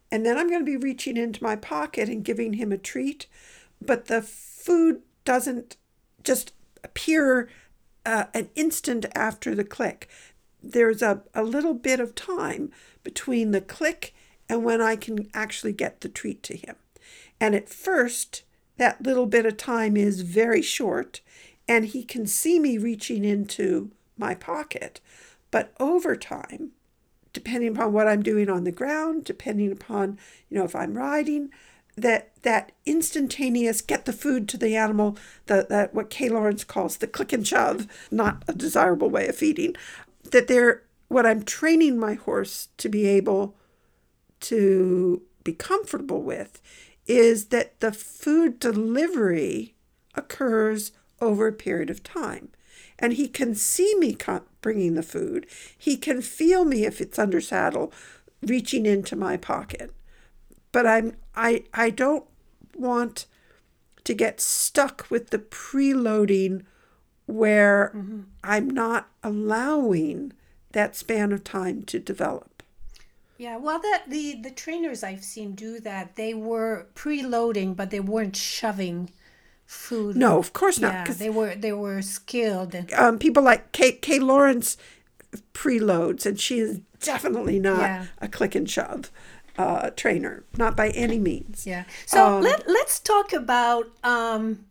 [0.09, 3.27] and then I'm going to be reaching into my pocket and giving him a treat,
[3.81, 5.77] but the food doesn't
[6.23, 7.49] just appear
[8.05, 10.09] uh, an instant after the click.
[10.63, 12.71] There's a, a little bit of time
[13.03, 14.13] between the click
[14.51, 16.75] and when I can actually get the treat to him.
[17.39, 18.43] And at first,
[18.75, 21.21] that little bit of time is very short,
[21.69, 24.99] and he can see me reaching into my pocket.
[25.51, 26.71] But over time,
[27.31, 31.49] depending upon what I'm doing on the ground, depending upon, you know, if I'm riding,
[31.95, 36.97] that that instantaneous get the food to the animal that, that what Kay Laurence calls
[36.97, 39.77] the click and shove, not a desirable way of feeding,
[40.29, 43.55] that they're what I'm training my horse to be able
[44.41, 46.61] to be comfortable with
[47.07, 49.75] is that the food delivery
[50.15, 52.49] occurs over a period of time.
[52.99, 54.15] And he can see me
[54.61, 55.47] bringing the food.
[55.75, 57.91] He can feel me if it's under saddle,
[58.43, 59.91] reaching into my pocket
[60.71, 62.25] but I'm I I don't
[62.75, 63.25] want
[64.03, 66.63] to get stuck with the preloading
[67.25, 68.21] where mm-hmm.
[68.43, 70.33] I'm not allowing
[70.71, 72.50] that span of time to develop.
[73.41, 77.99] Yeah, well, that the the trainers I've seen do that, they were preloading, but they
[77.99, 79.09] weren't shoving
[79.65, 80.15] food.
[80.15, 80.93] No, of course not.
[80.93, 82.75] Yeah, they were they were skilled.
[82.75, 84.77] And, um, people like Kay, Kay Laurence
[85.55, 88.05] preloads, and she is definitely not yeah.
[88.19, 89.09] a click and shove
[89.57, 91.65] uh, trainer, not by any means.
[91.65, 91.85] Yeah.
[92.05, 94.65] So um, let let's talk about um,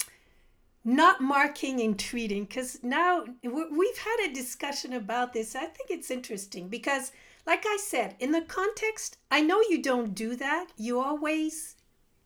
[0.85, 6.11] not marking and treating because now we've had a discussion about this i think it's
[6.11, 7.13] interesting because
[7.47, 11.77] like i said in the context i know you don't do that you always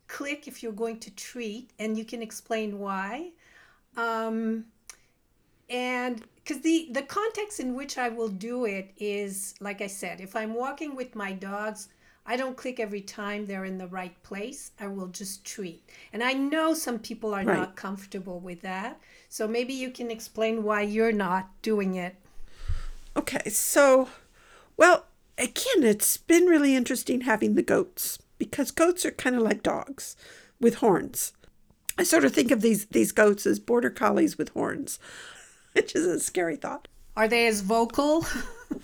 [0.07, 3.31] click if you're going to treat and you can explain why
[3.97, 4.65] um,
[5.71, 10.21] and because the the context in which i will do it is like i said
[10.21, 11.89] if i'm walking with my dogs
[12.27, 14.73] I don't click every time they're in the right place.
[14.81, 15.83] I will just treat.
[16.13, 17.59] And I know some people are right.
[17.59, 18.99] not comfortable with that.
[19.29, 22.17] So maybe you can explain why you're not doing it.
[23.17, 23.51] Okay.
[23.51, 24.09] So,
[24.77, 25.07] well,
[25.39, 30.17] again, it's been really interesting having the goats because goats are kind of like dogs
[30.61, 31.33] with horns.
[31.97, 34.99] I sort of think of these these goats as border collies with horns,
[35.73, 36.89] which is a scary thought.
[37.17, 38.27] Are they as vocal?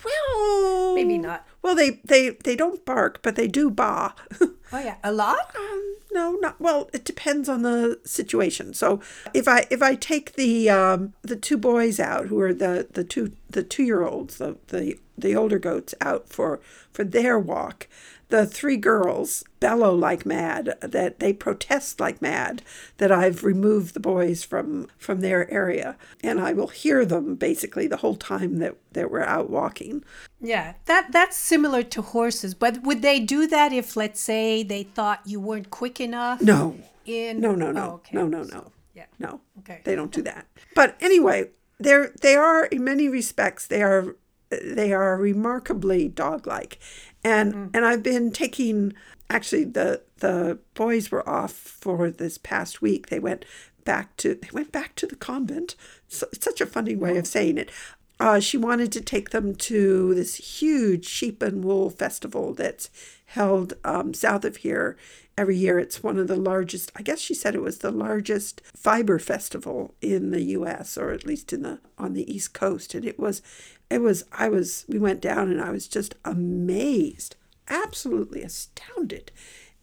[0.04, 1.46] Well, maybe not.
[1.62, 4.12] Well, they they they don't bark, but they do baa.
[4.40, 5.54] oh yeah, a lot.
[5.56, 6.88] Um, no, not well.
[6.92, 8.72] It depends on the situation.
[8.72, 9.00] So
[9.34, 13.04] if I if I take the um, the two boys out, who are the the
[13.04, 16.60] two the two year olds, the the the older goats out for
[16.92, 17.88] for their walk,
[18.30, 22.62] the three girls bellow like mad that they protest like mad
[22.96, 27.86] that I've removed the boys from from their area and I will hear them basically
[27.86, 30.04] the whole time that that we're out walking.
[30.40, 34.84] Yeah, that that's similar to horses, but would they do that if let's say they
[34.84, 36.40] thought you weren't quick enough?
[36.40, 36.76] No.
[37.06, 37.82] In No, no, no.
[37.82, 38.16] Oh, okay.
[38.16, 38.48] No, no, no.
[38.48, 39.06] So, yeah.
[39.18, 39.40] No.
[39.60, 39.80] Okay.
[39.84, 40.46] They don't do that.
[40.74, 44.16] But anyway, they're they are in many respects they are
[44.50, 46.78] they are remarkably dog-like
[47.22, 47.70] and mm.
[47.74, 48.92] and I've been taking
[49.28, 53.08] actually the the boys were off for this past week.
[53.08, 53.44] They went
[53.84, 55.76] back to they went back to the convent.
[56.08, 57.70] So, it's such a funny way of saying it.
[58.18, 62.90] Uh, she wanted to take them to this huge sheep and wool festival that's
[63.26, 64.98] held um, south of here
[65.40, 65.79] every year.
[65.79, 66.92] It's one of the largest.
[66.94, 70.98] I guess she said it was the largest fiber festival in the U.S.
[70.98, 73.42] or at least in the on the East Coast, and it was
[73.90, 77.37] it was i was we went down and i was just amazed
[77.68, 79.31] absolutely astounded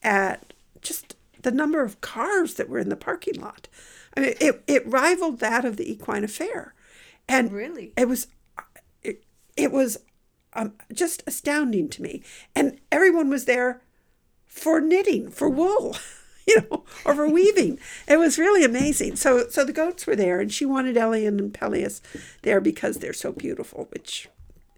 [0.01, 3.67] at just the number of cars that were in the parking lot
[4.15, 6.73] i mean it, it rivaled that of the equine affair
[7.27, 8.27] and really it was
[9.03, 9.23] it,
[9.55, 9.97] it was
[10.53, 12.23] um, just astounding to me
[12.55, 13.81] and everyone was there
[14.47, 15.95] for knitting for wool
[16.47, 17.77] you know, or for weaving.
[18.07, 19.17] It was really amazing.
[19.17, 22.01] So, so the goats were there, and she wanted Elian and Peleus
[22.43, 24.29] there because they're so beautiful, which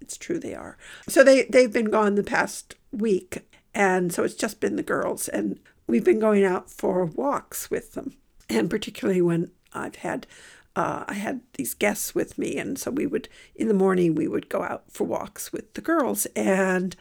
[0.02, 0.78] it's true they are.
[1.08, 5.28] So they they've been gone the past week, and so it's just been the girls,
[5.28, 8.16] and we've been going out for walks with them,
[8.50, 10.28] and particularly when I've had.
[10.76, 14.28] Uh, I had these guests with me, and so we would in the morning we
[14.28, 16.96] would go out for walks with the girls, and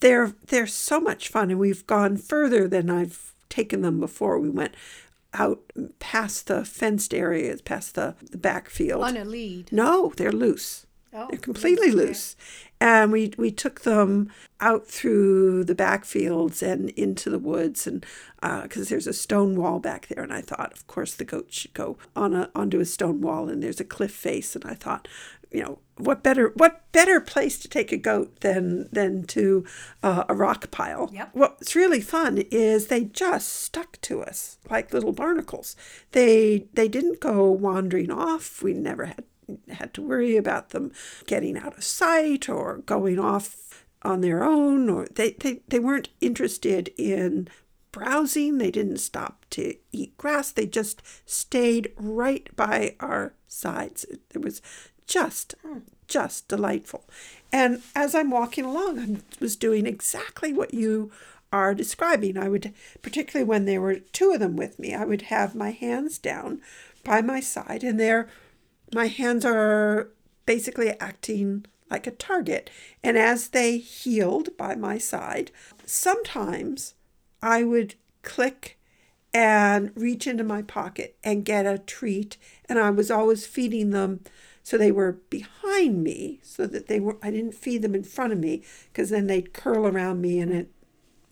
[0.00, 4.38] they're they're so much fun, and we've gone further than I've taken them before.
[4.38, 4.74] We went
[5.34, 5.60] out
[5.98, 9.04] past the fenced areas, past the, the backfield.
[9.04, 9.70] On a lead?
[9.70, 10.86] No, they're loose.
[11.12, 12.36] Oh, they're completely loose.
[12.80, 18.06] And we, we took them out through the backfields and into the woods, and
[18.40, 21.52] because uh, there's a stone wall back there, and I thought, of course, the goat
[21.52, 24.74] should go on a onto a stone wall, and there's a cliff face, and I
[24.74, 25.08] thought,
[25.50, 29.64] you know what better what better place to take a goat than than to
[30.02, 31.10] uh, a rock pile?
[31.12, 31.30] Yep.
[31.32, 35.76] what's really fun is they just stuck to us like little barnacles.
[36.12, 38.62] They they didn't go wandering off.
[38.62, 39.24] We never had
[39.70, 40.92] had to worry about them
[41.26, 46.08] getting out of sight or going off on their own or they, they, they weren't
[46.20, 47.48] interested in
[47.92, 54.42] browsing they didn't stop to eat grass they just stayed right by our sides it
[54.42, 54.62] was
[55.10, 55.56] just,
[56.06, 57.04] just delightful.
[57.52, 61.10] And as I'm walking along, I was doing exactly what you
[61.52, 62.38] are describing.
[62.38, 65.72] I would, particularly when there were two of them with me, I would have my
[65.72, 66.60] hands down
[67.02, 68.28] by my side, and there,
[68.94, 70.08] my hands are
[70.46, 72.70] basically acting like a target.
[73.02, 75.50] And as they heeled by my side,
[75.84, 76.94] sometimes
[77.42, 78.78] I would click
[79.32, 82.36] and reach into my pocket and get a treat.
[82.68, 84.20] And I was always feeding them
[84.62, 88.32] so they were behind me so that they were I didn't feed them in front
[88.32, 90.70] of me because then they'd curl around me and it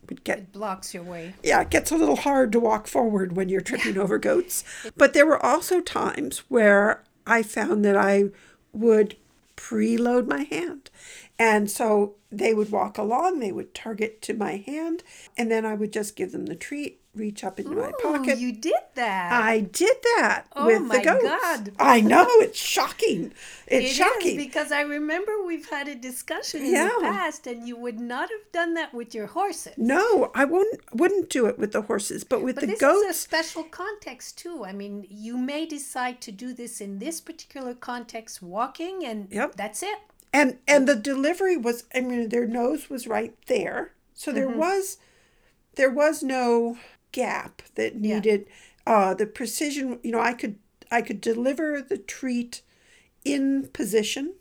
[0.08, 1.34] would get it blocks your way.
[1.42, 4.64] Yeah, it gets a little hard to walk forward when you're tripping over goats.
[4.96, 8.30] But there were also times where I found that I
[8.72, 9.16] would
[9.56, 10.90] preload my hand.
[11.38, 15.02] And so they would walk along, they would target to my hand,
[15.36, 18.38] and then I would just give them the treat, reach up into my pocket.
[18.38, 19.32] You did that.
[19.32, 21.24] I did that Oh with the goats.
[21.24, 21.72] God.
[21.78, 23.32] I know it's shocking.
[23.66, 24.36] It's It is, shocking.
[24.36, 26.88] because I remember we've had a discussion in Yeah.
[26.96, 29.74] the past, and you would not have done that with your horses.
[29.76, 33.04] no, I wouldn't wouldn't do it with the horses, but with But the this goats.
[33.10, 34.64] is a special context too.
[34.64, 39.56] I mean, you may decide to do this in this particular context, walking, and Yep.
[39.56, 39.98] that's it.
[40.32, 44.58] and and the delivery was i mean their nose was right there so there Mm-hmm.
[44.58, 44.98] was
[45.76, 46.76] there was no
[47.12, 48.16] gap that Yeah.
[48.16, 48.46] needed
[48.86, 50.56] uh the precision you know i could
[50.90, 52.62] i could deliver the treat
[53.24, 54.34] in position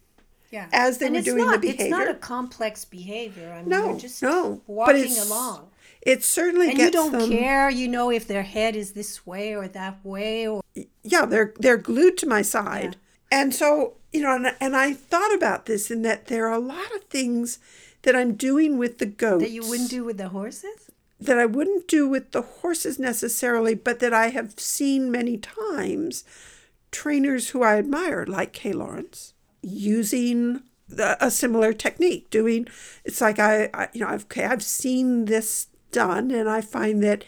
[0.52, 0.68] Yeah.
[0.72, 3.52] As they and were it's doing the not, It's not a complex behavior.
[3.52, 5.70] I mean, no just no but walking it's along.
[6.02, 9.56] it certainly And you don't them care, you know, if their head is this way
[9.56, 10.62] or that way or
[11.04, 12.96] yeah they're they're glued to my side
[13.32, 16.60] and so you know and, and i thought about this in that there are a
[16.76, 17.60] lot of things
[18.04, 20.87] that i'm doing with the goats that you wouldn't do with the horses.
[21.20, 26.24] That I wouldn't do with the horses necessarily, but that I have seen many times
[26.92, 30.62] trainers who I admire, like Kay Laurence, using
[30.98, 32.30] a similar technique.
[32.30, 32.68] Doing
[33.04, 37.04] it's like I, I you know I've okay, I've seen this done, and I find
[37.04, 37.24] that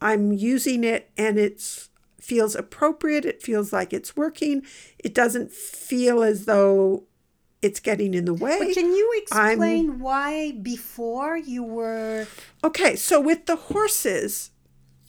[0.00, 1.88] I'm using it, and it's
[2.20, 3.24] feels appropriate.
[3.24, 4.62] It feels like it's working.
[4.98, 7.04] It doesn't feel as though
[7.62, 8.58] it's getting in the way.
[8.58, 12.26] But can you I'm- explain why before you were
[12.64, 14.50] Okay, so with the horses,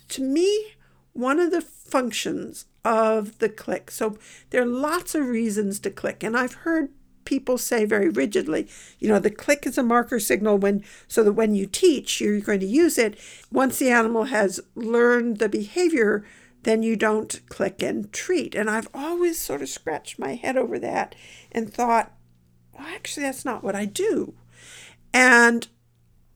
[0.10, 0.76] to me,
[1.14, 4.18] one of the functions of the click, so
[4.51, 6.89] there are lots of reasons to click, and I've heard
[7.26, 8.68] people say very rigidly,
[8.99, 12.39] you know, the click is a marker signal when so that when you teach, you're
[12.41, 13.18] going to use it.
[13.51, 16.26] Once the animal has learned the behavior,
[16.64, 18.56] then you don't click and treat.
[18.56, 21.16] And I've always sort of scratched my head over that
[21.51, 22.12] and thought,
[22.74, 24.34] well, actually, that's not what I do.
[25.13, 25.67] And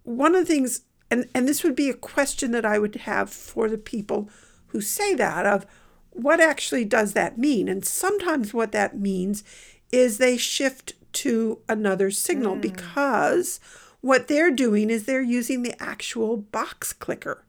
[0.04, 3.30] one of the things and and this would be a question that I would have
[3.30, 4.30] for the people
[4.68, 5.66] who say that of
[6.12, 7.70] what actually does that mean?
[7.70, 9.44] And sometimes what that means
[9.92, 13.60] is they shift to another signal because
[14.02, 17.44] what they're doing is they're using the actual box clicker.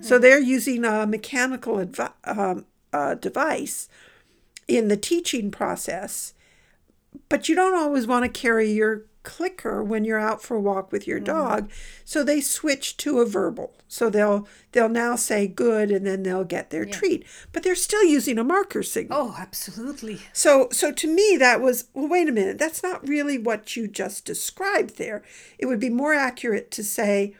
[0.00, 3.88] So they're using a mechanical advi- um, uh, device
[4.68, 6.34] in the teaching process
[7.28, 10.90] but you don't always want to carry your clicker when you're out for a walk
[10.90, 11.24] with your mm.
[11.24, 11.70] dog.
[12.04, 13.74] So they switch to a verbal.
[13.88, 18.04] So they'll they'll now say good and then they'll get their treat but they're still
[18.04, 19.18] using a marker signal.
[19.20, 20.20] Oh, absolutely.
[20.32, 23.86] so so to me that was well wait a minute that's not really what you
[23.86, 25.22] just described there.
[25.58, 27.34] It would be more accurate to say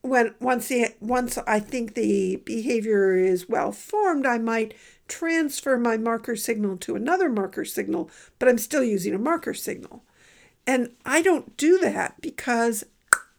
[0.00, 4.74] when once the once I think the behavior is well formed I might
[5.12, 8.08] transfer my marker signal to another marker signal
[8.38, 10.02] but I'm still using a marker signal.
[10.66, 12.84] And I don't do that because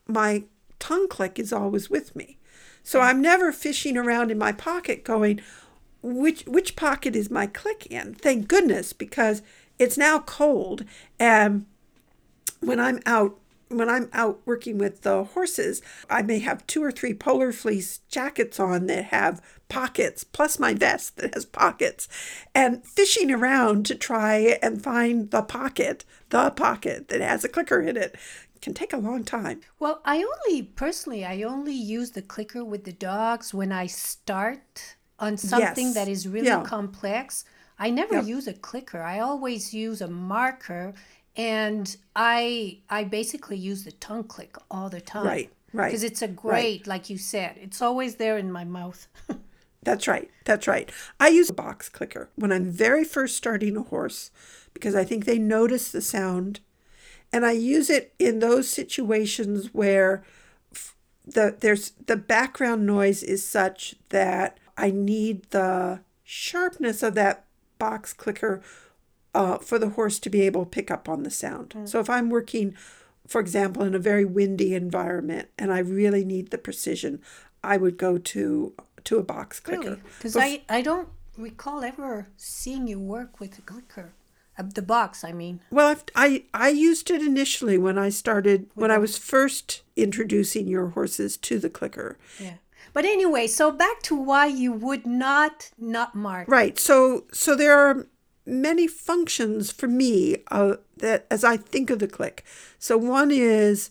[0.06, 0.44] my
[0.78, 2.38] tongue click is always with me.
[2.84, 5.42] So I'm never fishing around in my pocket going
[6.04, 8.14] which which pocket is my click in?
[8.14, 9.42] Thank goodness because
[9.80, 10.86] it's now cold.
[11.18, 11.66] And
[12.60, 13.38] when i'm out
[13.78, 18.00] when i'm out working with the horses i may have two or three polar fleece
[18.10, 22.08] jackets on that have pockets plus my vest that has pockets
[22.54, 27.82] and fishing around to try and find the pocket the pocket that has a clicker
[27.82, 28.16] in it
[28.62, 32.86] can take a long time Well, I only personally, I only use the clicker with
[32.86, 35.96] the dogs when I start on something Yes.
[35.96, 36.64] that is really Yeah.
[36.64, 37.44] complex.
[37.78, 39.02] I never use a clicker.
[39.02, 40.94] I always use a marker,
[41.36, 45.26] and I I basically use the tongue click all the time.
[45.26, 49.08] Right, right, Because it's a great, like you said, it's always there in my mouth.
[49.84, 50.30] That's right.
[50.46, 50.90] That's right.
[51.20, 54.32] I use a box clicker when I'm very first starting a horse
[54.74, 56.62] because I think they notice the sound.
[57.32, 60.24] And I use it in those situations where
[61.26, 67.46] the there's the background noise is such that I need the sharpness of that
[67.80, 68.62] box clicker
[69.34, 71.76] uh, for the horse to be able to pick up on the sound.
[71.86, 72.76] So if I'm working,
[73.28, 77.22] for example, in a very windy environment and I really need the precision,
[77.64, 78.74] I would go to
[79.06, 79.82] to a box clicker.
[79.82, 80.02] Really?
[80.18, 84.14] Because I, I don't recall ever seeing you work with a clicker.
[84.58, 85.62] Uh, the box, I mean.
[85.72, 90.68] Well, I've, I I used it initially when I started when I was first introducing
[90.68, 92.18] your horses to the clicker.
[92.40, 92.56] Yeah.
[92.94, 96.48] But anyway, so back to why you would not not mark.
[96.48, 96.78] Right.
[96.78, 98.08] So so there are
[98.46, 102.44] many functions for me uh, that as I think of the click.
[102.80, 103.90] So one is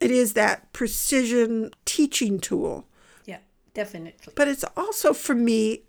[0.00, 2.86] it is that precision teaching tool,
[3.24, 3.38] Yeah,
[3.74, 4.32] definitely.
[4.34, 5.82] but it's also for me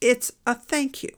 [0.00, 1.10] it's a thank you.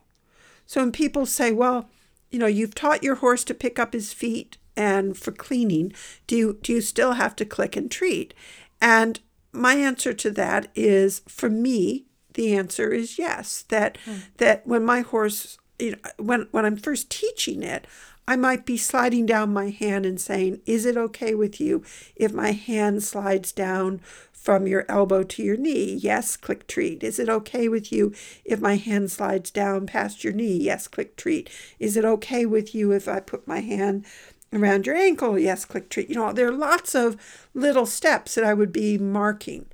[0.67, 1.89] So when people say, "Well,
[2.31, 5.93] you know, you've taught your horse to pick up his feet and for cleaning,
[6.27, 8.35] do you do you still have to click and treat?"
[8.81, 9.21] And
[9.53, 12.05] my answer to that is for me,
[12.35, 13.65] the answer is yes.
[13.69, 13.97] That
[14.37, 17.87] that when my horse, you know, when when I'm first teaching it,
[18.29, 21.83] I might be sliding down my hand and saying, "Is it okay with you
[22.17, 24.01] if my hand slides down
[24.33, 27.03] from your elbow to your knee?" Yes, click treat.
[27.03, 28.13] Is it okay with you
[28.45, 30.57] if my hand slides down past your knee?
[30.57, 31.51] Yes, click treat.
[31.79, 34.05] Is it okay with you if I put my hand
[34.53, 35.39] around your ankle?
[35.39, 36.09] Yes, click treat.
[36.09, 37.17] You know, there are lots of
[37.55, 39.67] little steps that I would be marking.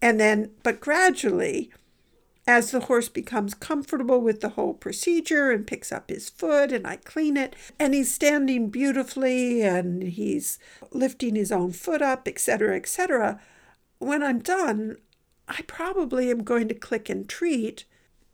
[0.00, 1.72] And then, but gradually,
[2.48, 6.86] as the horse becomes comfortable with the whole procedure and picks up his foot and
[6.86, 10.58] I clean it and he's standing beautifully and he's
[10.90, 13.38] lifting his own foot up, etc., etc.,
[13.98, 14.96] when I'm done,
[15.46, 17.84] I probably am going to click and treat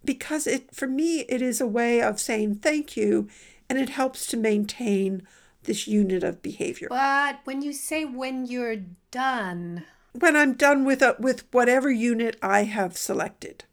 [0.05, 3.29] because it for me it is a way of saying thank you
[3.69, 5.27] and it helps to maintain
[5.65, 6.87] this unit of behavior.
[6.89, 12.37] But when you say when you're done, When I'm done with a, with whatever unit
[12.41, 13.65] I have selected.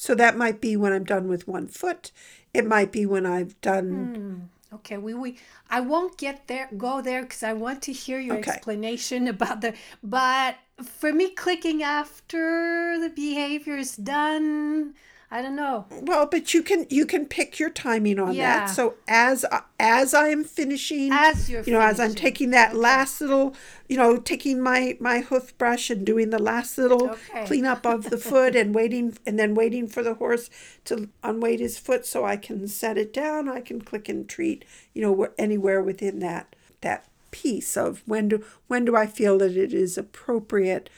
[0.00, 2.10] So that might be when I'm done with one foot.
[2.54, 4.34] It might be when I've done hmm.
[4.76, 5.36] okay, we, we
[5.68, 8.50] I won't get there go there because I want to hear your Okay.
[8.52, 14.94] explanation about the but for me clicking after the behavior is done,
[15.32, 15.86] I don't know.
[16.02, 18.58] Well, but you can you can pick your timing on Yeah.
[18.58, 18.70] that.
[18.70, 19.44] So as
[19.78, 23.54] as I am finishing, As you're you know, as I'm taking that last little,
[23.88, 27.46] you know, taking my my hoof brush and doing the last little Okay.
[27.46, 30.50] cleanup of the foot and waiting and then waiting for the horse
[30.86, 33.48] to unweight his foot so I can set it down.
[33.48, 34.64] I can click and treat,
[34.94, 39.56] you know, anywhere within that that piece of when do when do I feel that
[39.56, 40.90] it is appropriate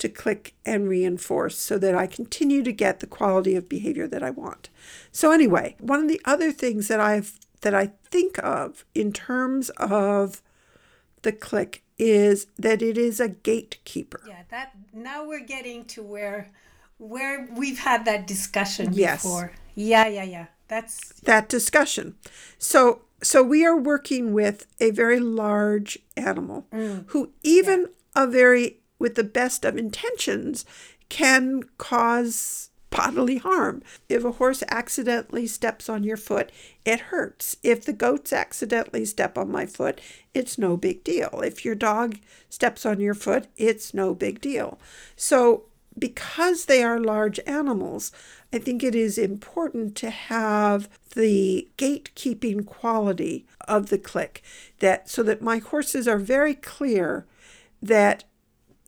[0.00, 4.22] to click and reinforce so that I continue to get the quality of behavior that
[4.22, 4.68] I want.
[5.12, 9.68] So anyway, one of the other things that I've that I think of in terms
[9.76, 10.42] of
[11.22, 14.22] the click is that it is a gatekeeper.
[14.26, 16.50] Yeah, that now we're getting to where
[16.96, 19.22] where we've had that discussion Yes.
[19.22, 19.52] before.
[19.74, 20.46] Yeah, yeah, yeah.
[20.68, 22.16] That's That discussion.
[22.58, 27.04] So so we are working with a very large animal mm.
[27.08, 30.64] who even a very with the best of intentions
[31.08, 33.82] can cause bodily harm.
[34.08, 36.52] If a horse accidentally steps on your foot,
[36.84, 37.56] it hurts.
[37.62, 40.00] If the goats accidentally step on my foot,
[40.34, 41.40] it's no big deal.
[41.44, 44.78] If your dog steps on your foot, it's no big deal.
[45.16, 45.64] So
[45.98, 48.12] because they are large animals,
[48.52, 54.42] I think it is important to have the gatekeeping quality of the click
[54.78, 57.26] that so that my horses are very clear
[57.82, 58.24] that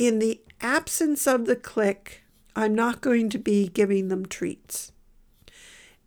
[0.02, 2.24] in the absence of the click,
[2.56, 4.90] I'm not going to be giving them treats.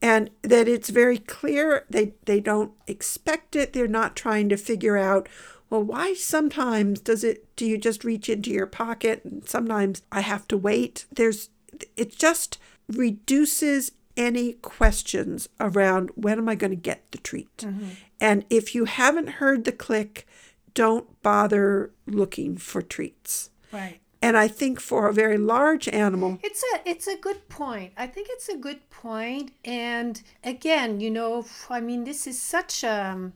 [0.02, 3.72] And that it's very clear they, they don't expect it.
[3.72, 5.30] They're not trying to figure out,
[5.70, 10.20] well, why sometimes does it do you just reach into your pocket and sometimes I
[10.20, 11.06] have to wait?
[11.10, 11.50] There's
[11.96, 12.58] it just
[12.90, 17.58] reduces any questions around when am I going to get the treat.
[17.58, 17.90] Mm-hmm.
[18.20, 20.28] And if you haven't heard the click,
[20.74, 23.50] don't bother looking for treats.
[23.76, 24.00] Right.
[24.22, 27.92] And I think for a very large animal, It's a it's a good point.
[27.98, 29.52] I think it's a good point.
[29.64, 30.14] And
[30.44, 33.32] again, you know, I mean, this is such a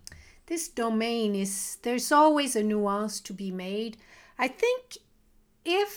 [0.48, 3.98] this domain is there's always a nuance to be made.
[4.46, 4.98] I think
[5.66, 5.94] if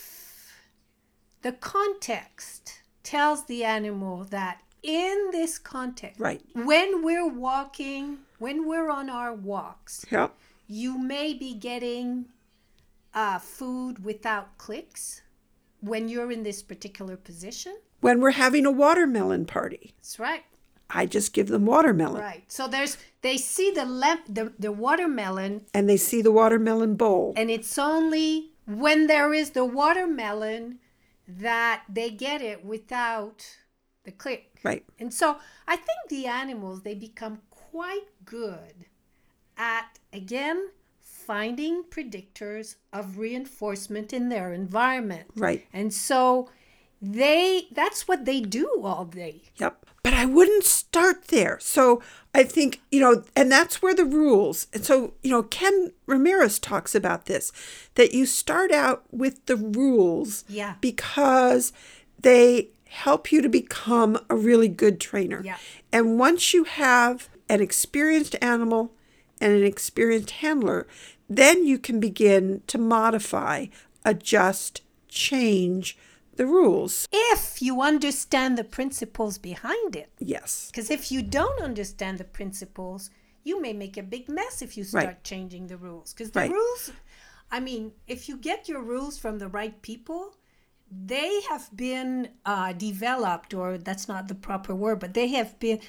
[1.43, 6.43] the context tells the animal that in this context, right?
[6.55, 10.29] when we're walking, when we're on our walks, Yeah.
[10.69, 12.27] you may be getting
[13.15, 15.23] uh, food without clicks
[15.81, 17.77] when you're in this particular position.
[18.01, 20.45] When we're having a watermelon party, That's right.
[20.91, 22.45] I just give them watermelon Right.
[22.49, 27.33] So there's they see the lem- the, the watermelon and they see the watermelon bowl.
[27.37, 30.79] and it's only when there is the watermelon
[31.27, 33.47] that they get it without
[34.05, 34.61] the click.
[34.63, 34.85] Right.
[34.99, 35.37] And so
[35.67, 38.87] I think the animals they become quite good
[39.57, 40.69] at again
[41.27, 45.27] finding predictors of reinforcement in their environment.
[45.37, 45.67] Right.
[45.73, 46.49] And so
[47.01, 49.43] they that's what they do all day.
[49.57, 49.87] Yep.
[50.03, 51.59] But I wouldn't start there.
[51.61, 52.03] So
[52.35, 54.67] I think, you know, and that's where the rules.
[54.73, 57.53] And so, you know, Ken Ramirez talks about this
[57.95, 60.75] that you start out with the rules Yeah.
[60.81, 61.73] because
[62.21, 65.41] they help you to become a really good trainer.
[65.45, 65.57] Yeah.
[65.93, 68.93] And once you have an experienced animal
[69.43, 70.87] and an experienced handler,
[71.29, 73.67] then you can begin to modify,
[74.05, 75.99] adjust, change
[76.37, 77.09] the rules.
[77.13, 80.11] If you understand the principles behind it.
[80.19, 80.71] Yes.
[80.71, 83.11] Because if you don't understand the principles,
[83.45, 85.25] you may make a big mess if you start Right.
[85.25, 86.13] changing the rules.
[86.13, 86.51] Because the Right.
[86.51, 86.93] rules,
[87.51, 90.23] I mean, if you get your rules from the right people,
[90.91, 95.81] they have been uh, developed, or that's not the proper word, but they have been,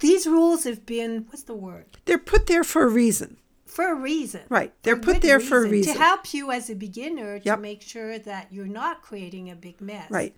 [0.00, 1.86] these rules have been, what's the word?
[2.04, 3.36] They're put there for a reason.
[3.66, 4.42] For a reason.
[4.48, 4.72] Right.
[4.82, 5.92] They're For put there for a reason.
[5.94, 7.60] To help you as a beginner to Yep.
[7.60, 10.10] make sure that you're not creating a big mess.
[10.10, 10.34] Right.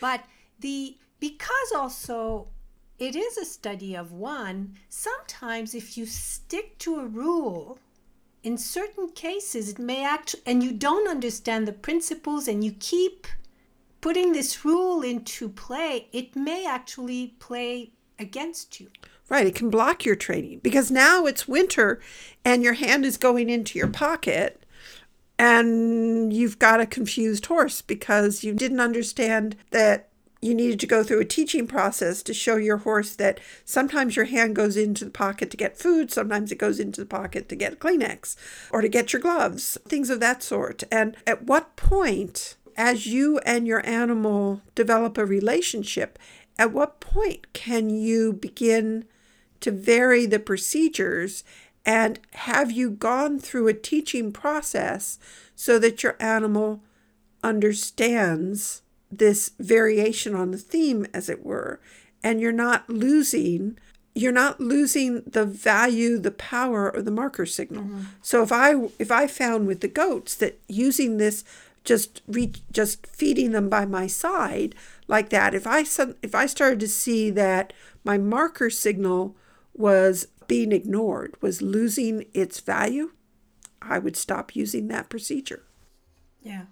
[0.00, 0.24] But
[0.60, 2.48] the because also
[2.98, 7.78] it is a study of one, sometimes if you stick to a rule,
[8.42, 13.26] in certain cases it may act and you don't understand the principles and you keep
[14.00, 18.88] putting this rule into play, it may actually play against you.
[19.28, 19.46] Right.
[19.46, 22.00] It can block your training because now it's winter
[22.44, 24.64] and your hand is going into your pocket
[25.38, 30.10] and you've got a confused horse because you didn't understand that
[30.42, 34.24] you needed to go through a teaching process to show your horse that sometimes your
[34.24, 37.56] hand goes into the pocket to get food, sometimes it goes into the pocket to
[37.56, 38.36] get Kleenex
[38.70, 40.82] or to get your gloves, things of that sort.
[40.90, 46.18] And at what point, as you and your animal develop a relationship,
[46.60, 49.06] at what point can you begin
[49.60, 51.42] to vary the procedures?
[51.86, 55.18] And have you gone through a teaching process
[55.56, 56.82] so that your animal
[57.42, 61.80] understands this variation on the theme as it were
[62.22, 63.78] and you're not losing
[64.12, 67.84] you're not losing the value the power or the marker signal?
[67.84, 68.02] Mm-hmm.
[68.20, 71.42] So if i if i found with the goats that using this
[71.84, 74.74] just reach just feeding them by my side
[75.08, 75.54] like that.
[75.54, 75.80] If i
[76.22, 77.72] if i started to see that
[78.04, 79.36] my marker signal
[79.74, 83.12] was being ignored was losing its value
[83.80, 85.62] i would stop using that procedure.
[86.42, 86.64] Yeah.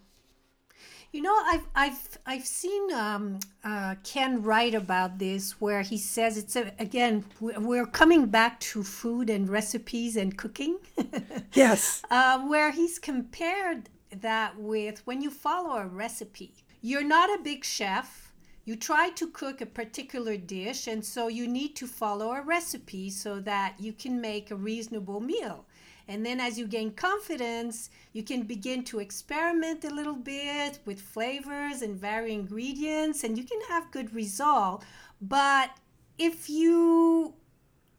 [1.13, 6.37] You know, I've I've I've seen um, uh, Ken write about this, where he says
[6.37, 10.79] it's a, again we- we're coming back to food and recipes and cooking,
[11.55, 12.03] yes.
[12.11, 16.55] Uh, where he's compared that with when you follow a recipe.
[16.81, 18.33] You're not a big chef.
[18.65, 23.09] You try to cook a particular dish, and so you need to follow a recipe
[23.11, 25.65] so that you can make a reasonable meal.
[26.07, 31.01] And then, as you gain confidence, you can begin to experiment a little bit with
[31.01, 34.85] flavors and vary ingredients, and you can have good result.
[35.21, 35.71] But
[36.19, 37.35] if you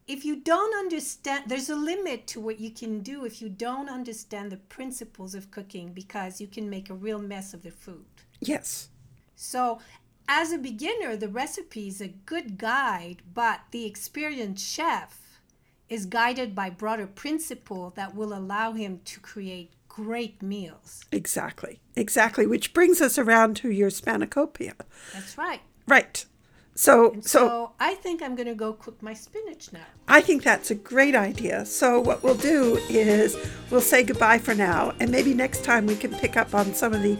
[0.10, 3.88] if you don't understand there's a limit to what you can do if you don't
[3.88, 8.07] understand the principles of cooking because you can make a real mess of the food.
[8.41, 8.89] Yes.
[9.36, 9.80] So
[10.28, 15.39] as a beginner the recipe is a good guide but the experienced chef
[15.89, 21.03] is guided by broader principle that will allow him to create great meals.
[21.12, 21.82] Exactly.
[21.95, 24.82] Exactly which brings us around to your spanakopita.
[25.14, 25.62] That's right.
[25.88, 26.26] Right
[26.80, 30.41] so so, so i think i'm going to go cook my spinach now I think
[30.41, 31.67] that's a great idea.
[31.67, 33.38] So, what we'll do is
[33.69, 36.93] we'll say goodbye for now, and maybe next time we can pick up on some
[36.93, 37.15] of the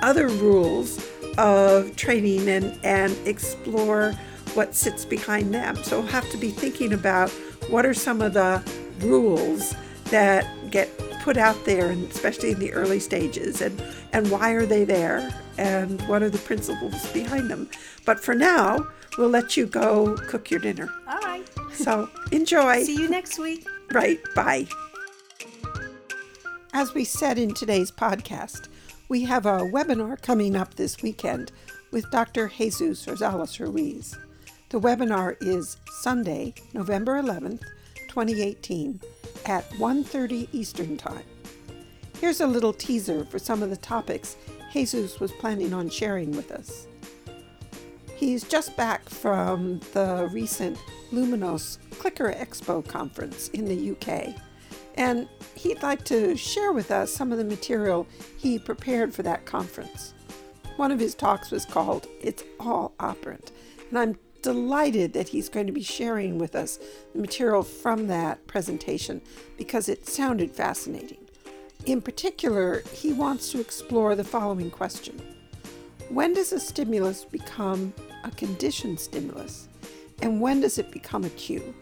[0.00, 1.06] other rules
[1.36, 4.12] of training and, and explore
[4.54, 5.76] what sits behind them.
[5.84, 7.28] So, we'll have to be thinking about
[7.68, 8.62] what are some of the
[9.00, 9.74] rules
[10.06, 10.88] that get
[11.20, 13.84] put out there, and especially in the early stages, and,
[14.14, 17.68] and why are they there, and what are the principles behind them.
[18.06, 18.88] But for now,
[19.20, 20.88] we'll let you go cook your dinner.
[21.06, 22.82] all right So enjoy.
[22.84, 24.20] see you next week Right.
[24.36, 24.66] Bye.
[26.72, 28.68] As we said in today's podcast,
[29.08, 31.50] we have a webinar coming up this weekend
[31.90, 32.46] with Dr.
[32.46, 34.16] Jesus Rosales Ruiz.
[34.68, 37.62] The webinar is Sunday, November 11th,
[38.08, 39.00] 2018
[39.46, 41.24] at 1:30 Eastern Time.
[42.20, 44.36] Here's a little teaser for some of the topics
[44.72, 46.86] Jesus was planning on sharing with us.
[48.20, 50.76] He's just back from the recent
[51.10, 54.34] Luminos Clicker Expo conference in the UK,
[54.96, 58.06] and he'd like to share with us some of the material
[58.36, 60.12] he prepared for that conference.
[60.76, 63.52] One of his talks was called It's All Operant,
[63.88, 66.78] and I'm delighted that he's going to be sharing with us
[67.14, 69.22] the material from that presentation
[69.56, 71.26] because it sounded fascinating.
[71.86, 75.18] In particular, he wants to explore the following question
[76.10, 77.94] When does a stimulus become
[78.24, 79.68] a conditioned stimulus?
[80.22, 81.74] And when does it become a cue?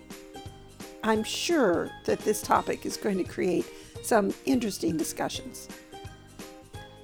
[1.02, 3.66] I'm sure that this topic is going to create
[4.02, 5.68] some interesting discussions.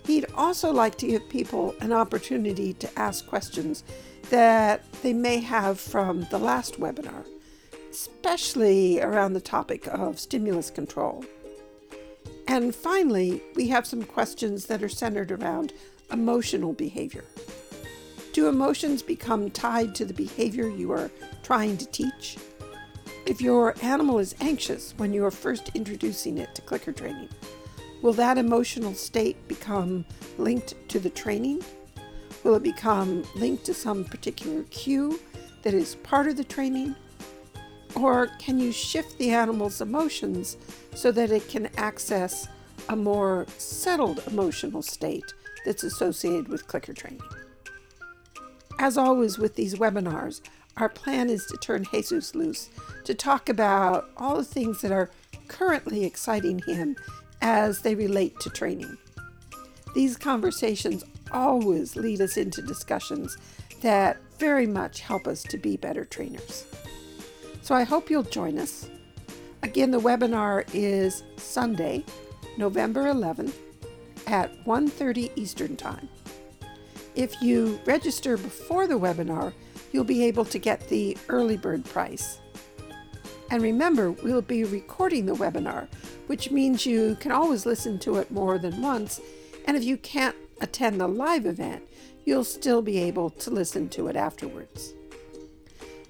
[0.07, 3.85] He'd also like to give people an opportunity to ask questions
[4.30, 7.26] that they may have from the last webinar,
[7.91, 11.24] especially around the topic of stimulus control.
[12.47, 15.72] And finally, we have some questions that are centered around
[16.12, 17.24] emotional behavior.
[18.35, 21.09] Do emotions become tied to the behavior you are
[21.45, 22.37] trying to teach?
[23.26, 27.28] If your animal is anxious when you are first introducing it to clicker training,
[28.03, 30.05] will that emotional state become
[30.37, 31.62] linked to the training?
[32.43, 35.20] Will it become linked to some particular cue
[35.62, 36.97] that is part of the training?
[37.95, 40.57] Or can you shift the animal's emotions
[40.93, 42.49] so that it can access
[42.89, 45.32] a more settled emotional state
[45.64, 47.22] that's associated with clicker training?
[48.85, 50.43] As always with these webinars,
[50.76, 52.68] our plan is to turn Jesus loose
[53.05, 55.09] to talk about all the things that are
[55.49, 56.95] currently exciting him
[57.41, 58.99] as they relate to training.
[59.95, 63.39] These conversations always lead us into discussions
[63.80, 66.66] that very much help us to be better trainers.
[67.62, 68.87] So I hope you'll join us.
[69.62, 72.05] Again, the webinar is Sunday,
[72.59, 73.57] November 11th
[74.26, 76.07] at 1:30 Eastern Time.
[77.15, 79.53] If you register before the webinar,
[79.93, 82.39] you'll be able to get the early bird price.
[83.51, 85.87] And remember, we'll be recording the webinar,
[86.27, 89.21] which means you can always listen to it more than once.
[89.67, 91.85] And if you can't attend the live event,
[92.25, 94.95] you'll still be able to listen to it afterwards.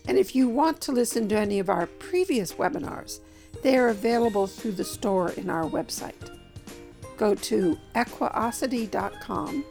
[0.07, 3.21] And if you want to listen to any of our previous webinars,
[3.63, 6.31] they are available through the store in our website.
[7.17, 9.65] Go to equiosity.com.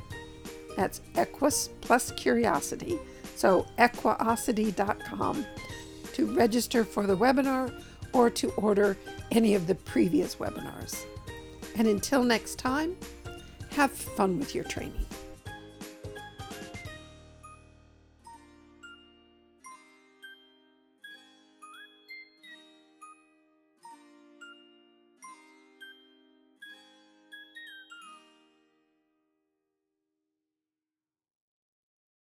[0.76, 2.98] That's equus plus curiosity.
[3.36, 5.46] So equiosity.com
[6.14, 7.74] to register for the webinar
[8.14, 8.98] or to order
[9.32, 11.04] any of the previous webinars.
[11.76, 12.96] And until next time,
[13.72, 15.06] have fun with your training.